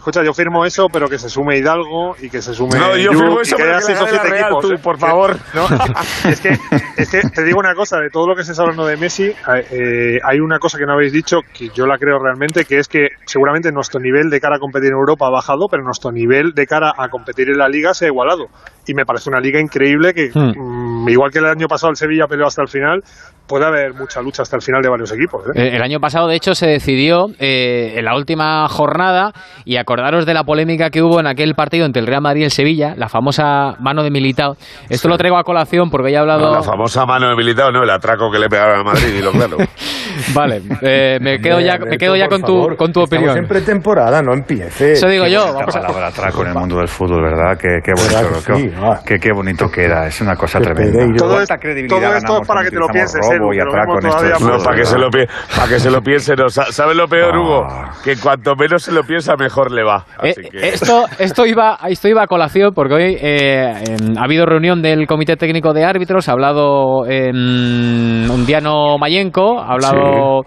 Escucha, 0.06 0.24
yo 0.24 0.34
firmo 0.34 0.63
eso, 0.65 0.86
pero 0.94 1.08
que 1.10 1.18
se 1.18 1.30
sume 1.30 1.58
Hidalgo 1.58 2.15
y 2.22 2.30
que 2.30 2.39
se 2.39 2.54
sume. 2.54 2.78
No, 2.78 2.96
yo 2.96 3.12
firmo 3.12 3.41
eso, 3.41 3.56
pero 3.58 3.80
que 3.80 4.30
Real, 4.30 4.52
equipos. 4.52 4.70
Tú, 4.70 4.84
por 4.84 5.00
favor. 5.00 5.36
No, 5.56 5.65
es, 6.30 6.41
que, 6.41 6.50
es 6.98 7.10
que 7.10 7.22
te 7.22 7.44
digo 7.44 7.58
una 7.58 7.74
cosa, 7.74 7.98
de 8.00 8.10
todo 8.10 8.28
lo 8.28 8.36
que 8.36 8.44
se 8.44 8.52
está 8.52 8.63
hablando 8.63 8.86
de 8.86 8.98
Messi, 8.98 9.32
eh, 9.72 10.20
hay 10.24 10.39
una 10.39 10.60
cosa 10.60 10.78
que 10.78 10.86
no 10.86 10.94
habéis 10.94 11.12
dicho, 11.12 11.38
que 11.58 11.70
yo 11.70 11.88
la 11.88 11.98
creo 11.98 12.20
realmente, 12.20 12.65
que 12.65 12.78
es 12.78 12.88
que 12.88 13.08
seguramente 13.26 13.72
nuestro 13.72 14.00
nivel 14.00 14.30
de 14.30 14.39
cara 14.39 14.58
a 14.58 14.60
competir 14.60 14.89
en 14.89 14.98
Europa 14.98 15.26
ha 15.26 15.32
bajado, 15.32 15.68
pero 15.72 15.82
nuestro 15.82 16.12
nivel 16.12 16.52
de 16.54 16.68
cara 16.68 16.94
a 16.96 17.08
competir 17.08 17.50
en 17.50 17.58
la 17.58 17.70
Liga 17.70 17.96
se 17.96 18.06
ha 18.06 18.10
igualado. 18.10 18.48
Y 18.86 18.94
me 18.94 19.06
parece 19.06 19.30
una 19.30 19.39
liga 19.39 19.60
increíble 19.60 20.13
que, 20.13 20.30
hmm. 20.32 21.06
mm, 21.06 21.10
igual 21.10 21.32
que 21.32 21.39
el 21.39 21.46
año 21.46 21.68
pasado 21.68 21.89
el 21.89 21.96
Sevilla 21.96 22.28
peleó 22.28 22.46
hasta 22.46 22.62
el 22.62 22.68
final, 22.68 23.02
puede 23.48 23.66
haber 23.66 23.94
mucha 23.94 24.22
lucha 24.22 24.44
hasta 24.44 24.56
el 24.56 24.62
final 24.62 24.82
de 24.82 24.90
varios 24.90 25.12
equipos. 25.12 25.44
¿eh? 25.48 25.52
Eh, 25.56 25.76
el 25.76 25.82
año 25.82 26.00
pasado, 26.00 26.28
de 26.28 26.36
hecho, 26.36 26.56
se 26.56 26.68
decidió 26.68 27.28
en 27.40 28.04
la 28.04 28.16
última 28.16 28.68
jornada 28.70 29.32
y 29.66 29.78
a 29.78 29.82
acordaros 29.82 30.26
de 30.26 30.34
la 30.34 30.44
polémica 30.44 30.90
que 30.90 31.02
hubo 31.02 31.20
en 31.20 31.28
aquel 31.28 31.54
partido 31.56 31.86
entre 31.86 32.02
el 32.02 32.08
Real 32.08 32.22
Madrid 32.22 32.42
y 32.42 32.44
el 32.46 32.52
Sevilla, 32.52 32.94
la 32.96 33.10
famosa 33.10 33.76
mano 33.80 34.04
de 34.04 34.12
Militao. 34.12 34.56
Esto 34.90 35.08
lo 35.08 35.18
traigo 35.18 35.38
a 35.38 35.44
colación 35.44 35.90
porque 35.90 36.12
ya 36.12 36.20
he 36.20 36.22
hablado... 36.22 36.52
la 36.52 36.64
famosa 36.64 37.06
mano 37.06 37.30
de 37.30 37.36
Militao, 37.36 37.72
no, 37.72 37.84
el 37.84 37.90
atraco 37.90 38.32
que 38.32 38.40
le 38.40 38.48
pegaron 38.48 38.80
a 38.80 38.84
Madrid, 38.84 39.14
y 39.18 39.22
lo 39.22 39.32
claro. 39.32 39.58
vale, 40.34 40.62
eh, 40.82 41.18
me 41.22 41.40
quedo 41.40 41.60
ya, 41.60 41.78
me 41.78 41.98
quedo 41.98 42.16
ya 42.16 42.28
con, 42.28 42.42
tu, 42.42 42.76
con 42.76 42.92
tu 42.92 43.02
opinión. 43.02 43.34
Siempre 43.34 43.62
temporada, 43.62 44.22
no 44.22 44.34
empiece. 44.34 44.94
Eso 44.94 45.08
digo 45.08 45.26
yo. 45.28 45.54
Vamos 45.54 45.74
palabra 45.74 46.08
atraco 46.16 46.42
en 46.42 46.48
el 46.50 46.54
mundo 46.56 46.78
del 46.78 46.88
fútbol, 46.88 47.24
¿verdad? 47.24 47.58
Qué, 47.60 47.80
qué 47.84 47.92
bonito, 47.94 49.04
qué, 49.06 49.20
qué, 49.20 49.32
bonito 49.34 49.70
queda, 49.70 50.08
es 50.08 50.22
una 50.22 50.36
cosa 50.36 50.60
tremenda. 50.60 51.06
Todo, 51.18 51.42
esto 51.42 52.42
es 52.42 52.48
para 52.48 52.64
que 52.64 52.70
te 52.70 52.80
lo 52.80 52.88
pienses, 52.88 53.22
y 53.54 53.60
atraco 53.60 54.00
No, 54.02 54.63
para 54.63 54.78
que 54.78 54.86
se 54.86 54.98
lo, 54.98 55.10
para 55.10 55.67
que 55.67 55.80
se 55.80 55.89
lo 55.89 56.02
piense, 56.02 56.36
no. 56.36 56.50
¿Sabes 56.50 56.95
lo 56.95 57.08
peor, 57.08 57.38
Hugo? 57.38 57.67
Que 58.04 58.17
cuanto 58.17 58.56
menos 58.56 58.84
se 58.84 58.91
lo 58.91 59.04
piensa, 59.04 59.36
mejor 59.38 59.71
le 59.71 59.84
va. 59.84 60.06
Eh, 60.24 60.34
esto, 60.54 61.06
esto, 61.19 61.45
iba, 61.45 61.78
esto 61.88 62.08
iba 62.08 62.24
a 62.24 62.28
colación 62.28 62.74
porque 62.74 62.93
hoy 62.93 63.17
eh, 63.19 63.98
ha 64.17 64.24
habido 64.24 64.45
reunión 64.45 64.82
del 64.82 65.08
Comité 65.08 65.36
Técnico 65.36 65.74
de 65.74 65.84
Árbitros, 65.84 66.30
ha 66.30 66.34
hablado 66.34 67.06
en 67.08 68.30
Undiano 68.30 68.98
Mayenco, 68.98 69.60
ha 69.60 69.74
hablado 69.74 70.45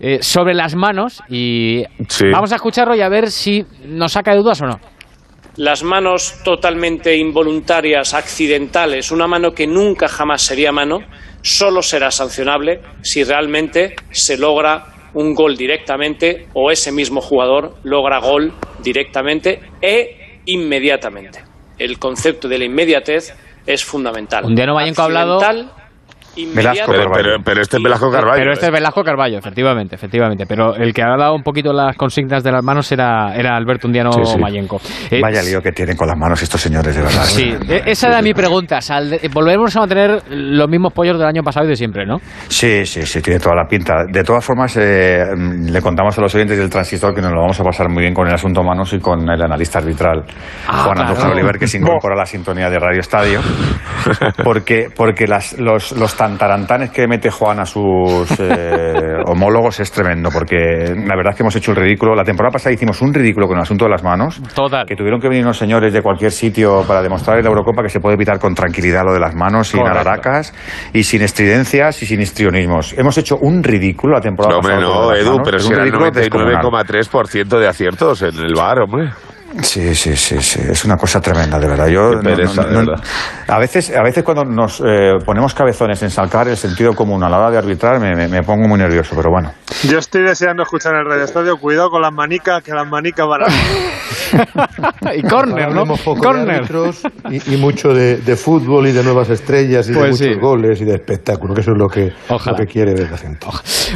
eh, 0.00 0.18
sobre 0.22 0.54
las 0.54 0.76
manos 0.76 1.22
y 1.28 1.82
vamos 2.32 2.52
a 2.52 2.56
escucharlo 2.56 2.94
y 2.94 3.00
a 3.00 3.08
ver 3.08 3.32
si 3.32 3.64
nos 3.84 4.12
saca 4.12 4.30
de 4.32 4.38
dudas 4.38 4.62
o 4.62 4.66
no. 4.66 4.78
Las 5.56 5.82
manos 5.82 6.40
totalmente 6.44 7.16
involuntarias, 7.16 8.14
accidentales, 8.14 9.10
una 9.10 9.26
mano 9.26 9.50
que 9.50 9.66
nunca 9.66 10.06
jamás 10.06 10.42
sería 10.42 10.70
mano, 10.70 11.00
solo 11.42 11.82
será 11.82 12.10
sancionable 12.10 12.80
si 13.02 13.24
realmente 13.24 13.96
se 14.10 14.36
logra 14.36 15.10
un 15.14 15.34
gol 15.34 15.56
directamente 15.56 16.48
o 16.54 16.70
ese 16.70 16.92
mismo 16.92 17.20
jugador 17.20 17.76
logra 17.82 18.18
gol 18.18 18.52
directamente 18.82 19.60
e 19.80 20.40
inmediatamente. 20.46 21.42
El 21.78 21.98
concepto 21.98 22.48
de 22.48 22.58
la 22.58 22.64
inmediatez 22.64 23.34
es 23.66 23.84
fundamental. 23.84 24.44
Un 24.44 24.54
día 24.54 24.66
no 24.66 24.78
ha 24.78 24.84
hablado 24.84 25.40
pero, 26.54 26.72
pero, 27.44 27.62
este 27.62 27.76
es 27.76 27.82
Velasco 27.82 28.10
Carballo. 28.10 28.38
Pero 28.38 28.52
este 28.52 28.66
es 28.66 28.72
Velasco 28.72 29.02
Carballo, 29.02 29.38
efectivamente, 29.38 29.94
efectivamente. 29.94 30.46
Pero 30.46 30.74
el 30.74 30.92
que 30.92 31.02
ha 31.02 31.16
dado 31.16 31.34
un 31.34 31.42
poquito 31.42 31.72
las 31.72 31.96
consignas 31.96 32.42
de 32.42 32.52
las 32.52 32.62
manos 32.62 32.90
era, 32.92 33.34
era 33.34 33.56
Alberto 33.56 33.86
Undiano 33.86 34.10
Mayenco. 34.38 34.80
Eh, 35.10 35.20
Vaya 35.20 35.42
lío 35.42 35.60
que 35.60 35.72
tienen 35.72 35.96
con 35.96 36.08
las 36.08 36.16
manos 36.16 36.42
estos 36.42 36.60
señores, 36.60 36.94
de 36.94 37.02
verdad. 37.02 37.24
Sí, 37.24 37.54
e, 37.68 37.82
esa 37.86 38.08
era 38.08 38.22
mi 38.22 38.34
pregunta. 38.34 38.78
volvemos 39.32 39.76
a 39.76 39.86
tener 39.86 40.22
los 40.30 40.68
mismos 40.68 40.92
pollos 40.92 41.18
del 41.18 41.26
año 41.26 41.42
pasado 41.42 41.66
y 41.66 41.70
de 41.70 41.76
siempre, 41.76 42.06
¿no? 42.06 42.18
Sí, 42.48 42.84
sí, 42.86 43.02
sí, 43.02 43.20
tiene 43.20 43.40
toda 43.40 43.54
la 43.56 43.66
pinta. 43.66 44.04
De 44.10 44.22
todas 44.22 44.44
formas, 44.44 44.76
eh, 44.76 45.24
le 45.36 45.82
contamos 45.82 46.16
a 46.18 46.20
los 46.20 46.34
oyentes 46.34 46.58
del 46.58 46.70
transistor 46.70 47.14
que 47.14 47.20
nos 47.20 47.32
lo 47.32 47.40
vamos 47.40 47.58
a 47.60 47.64
pasar 47.64 47.88
muy 47.88 48.02
bien 48.02 48.14
con 48.14 48.26
el 48.26 48.34
asunto 48.34 48.62
manos 48.62 48.92
y 48.92 48.98
con 48.98 49.28
el 49.28 49.42
analista 49.42 49.78
arbitral, 49.78 50.24
ah, 50.66 50.84
Juan 50.84 51.00
Antonio 51.00 51.32
Oliver, 51.32 51.58
que 51.58 51.66
se 51.66 51.78
incorpora 51.78 52.14
a 52.14 52.18
la 52.18 52.26
sintonía 52.26 52.70
de 52.70 52.78
Radio 52.78 53.00
Estadio. 53.00 53.40
Porque, 54.44 54.88
porque 54.94 55.26
las, 55.26 55.58
los, 55.58 55.92
los 55.92 56.14
tarantanes 56.18 56.90
que 56.90 57.06
mete 57.06 57.30
Juan 57.30 57.60
a 57.60 57.64
sus 57.64 58.28
eh, 58.38 59.22
homólogos 59.26 59.80
es 59.80 59.90
tremendo, 59.90 60.30
porque 60.30 60.56
la 60.56 61.16
verdad 61.16 61.30
es 61.30 61.36
que 61.36 61.42
hemos 61.42 61.56
hecho 61.56 61.70
el 61.70 61.76
ridículo. 61.76 62.14
La 62.14 62.24
temporada 62.24 62.52
pasada 62.52 62.74
hicimos 62.74 63.00
un 63.02 63.14
ridículo 63.14 63.46
con 63.46 63.56
el 63.56 63.62
asunto 63.62 63.84
de 63.84 63.90
las 63.90 64.02
manos. 64.02 64.40
Total. 64.54 64.86
Que 64.86 64.96
tuvieron 64.96 65.20
que 65.20 65.28
venir 65.28 65.44
unos 65.44 65.58
señores 65.58 65.92
de 65.92 66.02
cualquier 66.02 66.32
sitio 66.32 66.84
para 66.86 67.02
demostrar 67.02 67.38
en 67.38 67.44
la 67.44 67.50
Eurocopa 67.50 67.82
que 67.82 67.88
se 67.88 68.00
puede 68.00 68.14
evitar 68.14 68.38
con 68.38 68.54
tranquilidad 68.54 69.04
lo 69.04 69.12
de 69.12 69.20
las 69.20 69.34
manos, 69.34 69.68
sin 69.68 69.86
alaracas 69.86 70.52
y 70.92 71.04
sin 71.04 71.22
estridencias 71.22 72.02
y 72.02 72.06
sin 72.06 72.20
histrionismos. 72.20 72.94
Hemos 72.98 73.16
hecho 73.18 73.36
un 73.40 73.62
ridículo 73.62 74.14
la 74.14 74.20
temporada 74.20 74.56
no, 74.56 74.60
pasada. 74.60 74.80
No, 74.80 75.14
Edu, 75.14 75.38
pero 75.44 75.58
si 75.58 75.72
era 75.72 75.84
el 75.84 75.92
99,3% 75.92 77.58
de 77.58 77.68
aciertos 77.68 78.22
en 78.22 78.36
el 78.38 78.54
bar, 78.54 78.80
hombre. 78.80 79.10
Sí, 79.62 79.94
sí, 79.94 80.14
sí, 80.14 80.40
sí, 80.40 80.60
es 80.70 80.84
una 80.84 80.96
cosa 80.96 81.20
tremenda, 81.20 81.58
de 81.58 81.66
verdad. 81.66 81.88
Yo 81.88 82.10
a 83.48 83.58
veces, 83.58 83.96
a 83.96 84.02
veces 84.02 84.22
cuando 84.22 84.44
nos 84.44 84.80
eh, 84.80 85.14
ponemos 85.24 85.54
cabezones 85.54 86.02
en 86.02 86.10
salcar 86.10 86.48
el 86.48 86.56
sentido 86.56 86.92
común 86.94 87.24
a 87.24 87.30
la 87.30 87.38
hora 87.38 87.50
de 87.50 87.58
arbitrar, 87.58 87.98
me, 87.98 88.42
pongo 88.42 88.68
muy 88.68 88.78
nervioso, 88.78 89.16
pero 89.16 89.30
bueno. 89.30 89.52
Yo 89.84 89.98
estoy 89.98 90.22
deseando 90.22 90.62
escuchar 90.62 90.94
en 90.94 91.00
el 91.00 91.06
Radio 91.06 91.24
Estadio, 91.24 91.56
cuidado 91.56 91.88
con 91.88 92.02
las 92.02 92.12
manicas, 92.12 92.62
que 92.62 92.72
las 92.72 92.86
manicas 92.86 93.26
van 93.26 93.42
a... 93.42 93.46
y 95.16 95.22
córner, 95.22 95.72
¿no? 95.72 95.84
Corner. 96.18 96.62
Y, 97.30 97.54
y, 97.54 97.56
mucho 97.56 97.88
de, 97.94 98.36
fútbol 98.36 98.88
y 98.88 98.92
de 98.92 99.02
nuevas 99.02 99.30
estrellas 99.30 99.88
y 99.88 99.92
de 99.92 99.98
pues 99.98 100.20
muchos 100.20 100.38
goles 100.38 100.80
y 100.82 100.84
de 100.84 100.94
espectáculo, 100.94 101.54
que 101.54 101.62
eso 101.62 101.72
es 101.72 101.78
lo 101.78 101.88
que, 101.88 102.12
lo 102.28 102.54
que 102.54 102.66
quiere 102.66 102.92
ver 102.94 103.10
la 103.10 103.16
gente. 103.16 103.46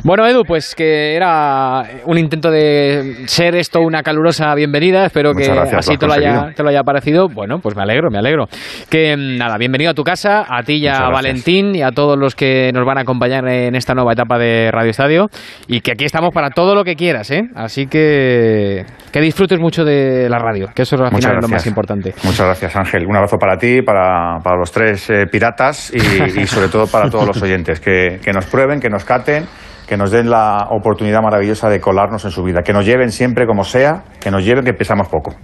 Bueno, 0.03 0.27
Edu, 0.27 0.45
pues 0.45 0.75
que 0.75 1.15
era 1.15 1.83
un 2.07 2.17
intento 2.17 2.51
de 2.51 3.25
ser 3.27 3.55
esto 3.55 3.81
una 3.81 4.03
calurosa 4.03 4.55
bienvenida, 4.55 5.05
espero 5.05 5.35
que 5.35 5.42
que 5.43 5.77
así 5.77 5.97
te 5.97 6.07
lo, 6.07 6.13
haya, 6.13 6.53
te 6.55 6.63
lo, 6.63 6.69
haya, 6.69 6.83
parecido, 6.83 7.29
bueno, 7.29 7.59
pues 7.61 7.77
me 7.77 7.83
alegro, 7.83 8.11
me 8.11 8.19
alegro. 8.19 8.47
Que 8.91 9.17
mm, 9.17 9.39
nada, 9.39 9.57
bienvenido 9.59 9.91
a 9.91 9.95
tu 9.95 10.05
casa, 10.05 10.45
a 10.49 10.63
ti 10.63 10.75
y 10.75 10.87
a 10.87 11.09
Valentín 11.09 11.75
y 11.75 11.83
a 11.83 11.91
todos 11.91 12.19
los 12.19 12.35
que 12.35 12.71
nos 12.73 12.85
van 12.85 12.99
a 12.99 13.03
acompañar 13.03 13.47
en 13.49 13.75
esta 13.75 13.95
nueva 13.95 14.13
etapa 14.13 14.39
de 14.39 14.71
Radio 14.71 14.91
Estadio 14.91 15.27
y 15.67 15.81
que 15.81 15.93
aquí 15.93 16.05
estamos 16.05 16.31
para 16.33 16.51
todo 16.51 16.75
lo 16.75 16.85
que 16.85 16.97
quieras, 16.97 17.31
¿eh? 17.31 17.49
Así 17.55 17.87
que 17.87 18.85
que 19.13 19.21
disfrutes 19.21 19.61
mucho 19.61 19.85
de 19.85 20.29
la 20.29 20.39
radio, 20.39 20.69
que 20.75 20.83
eso 20.83 20.97
es 20.97 21.03
al 21.03 21.15
final 21.15 21.39
lo 21.43 21.49
más 21.49 21.67
importante. 21.67 22.15
Muchas 22.25 22.47
gracias, 22.47 22.77
Ángel. 22.77 23.07
Un 23.07 23.17
abrazo 23.17 23.37
para 23.39 23.57
ti, 23.59 23.83
para, 23.83 24.39
para 24.43 24.57
los 24.57 24.73
tres 24.73 25.11
eh, 25.11 25.27
piratas 25.31 25.93
y, 25.93 26.41
y, 26.41 26.47
sobre 26.47 26.69
todo 26.69 26.87
para 26.87 27.11
todos 27.11 27.27
los 27.27 27.43
oyentes. 27.43 27.81
Que, 27.81 28.21
que 28.23 28.33
nos 28.33 28.47
prueben, 28.47 28.81
que 28.81 28.89
nos 28.89 29.05
caten 29.05 29.45
que 29.93 29.99
nos 29.99 30.11
den 30.11 30.31
la 30.31 30.69
oportunidad 30.71 31.21
maravillosa 31.21 31.69
de 31.69 31.79
colarnos 31.79 32.25
en 32.25 32.31
su 32.31 32.43
vida, 32.43 32.63
que 32.65 32.73
nos 32.73 32.87
lleven 32.87 33.11
siempre 33.11 33.47
como 33.47 33.63
sea, 33.63 34.05
que 34.19 34.31
nos 34.31 34.43
lleven 34.43 34.65
que 34.65 34.73
pesamos 34.73 35.07
poco. 35.07 35.35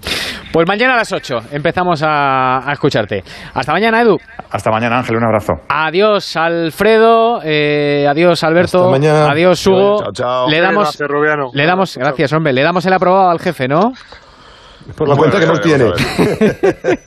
Pues 0.51 0.67
mañana 0.67 0.95
a 0.95 0.97
las 0.97 1.13
8 1.13 1.37
empezamos 1.53 2.03
a, 2.03 2.65
escucharte. 2.73 3.23
Hasta 3.53 3.73
mañana, 3.73 4.01
Edu. 4.01 4.17
Hasta 4.51 4.71
mañana, 4.71 5.01
Ángel, 5.01 5.17
un 5.19 5.25
abrazo. 5.25 5.53
Adiós, 5.69 6.35
Alfredo. 6.35 7.41
Eh, 7.45 8.07
adiós, 8.09 8.43
Alberto. 8.43 8.79
Hasta 8.79 8.91
mañana. 8.91 9.31
Adiós, 9.31 9.67
Hugo. 9.67 9.99
Chao, 9.99 10.13
chao. 10.15 10.49
Le 10.49 10.61
damos, 10.61 10.97
gracias, 10.97 11.53
le 11.53 11.67
damos, 11.67 11.99
gracias, 11.99 12.33
hombre. 12.33 12.55
Le 12.55 12.63
damos 12.63 12.87
el 12.87 12.93
aprobado 12.95 13.29
al 13.29 13.41
jefe, 13.41 13.69
¿no? 13.69 13.93
Por 14.97 15.11
la 15.11 15.17
cuenta 15.17 15.39
que 15.39 15.47
nos 15.47 15.61
tiene. 15.61 15.85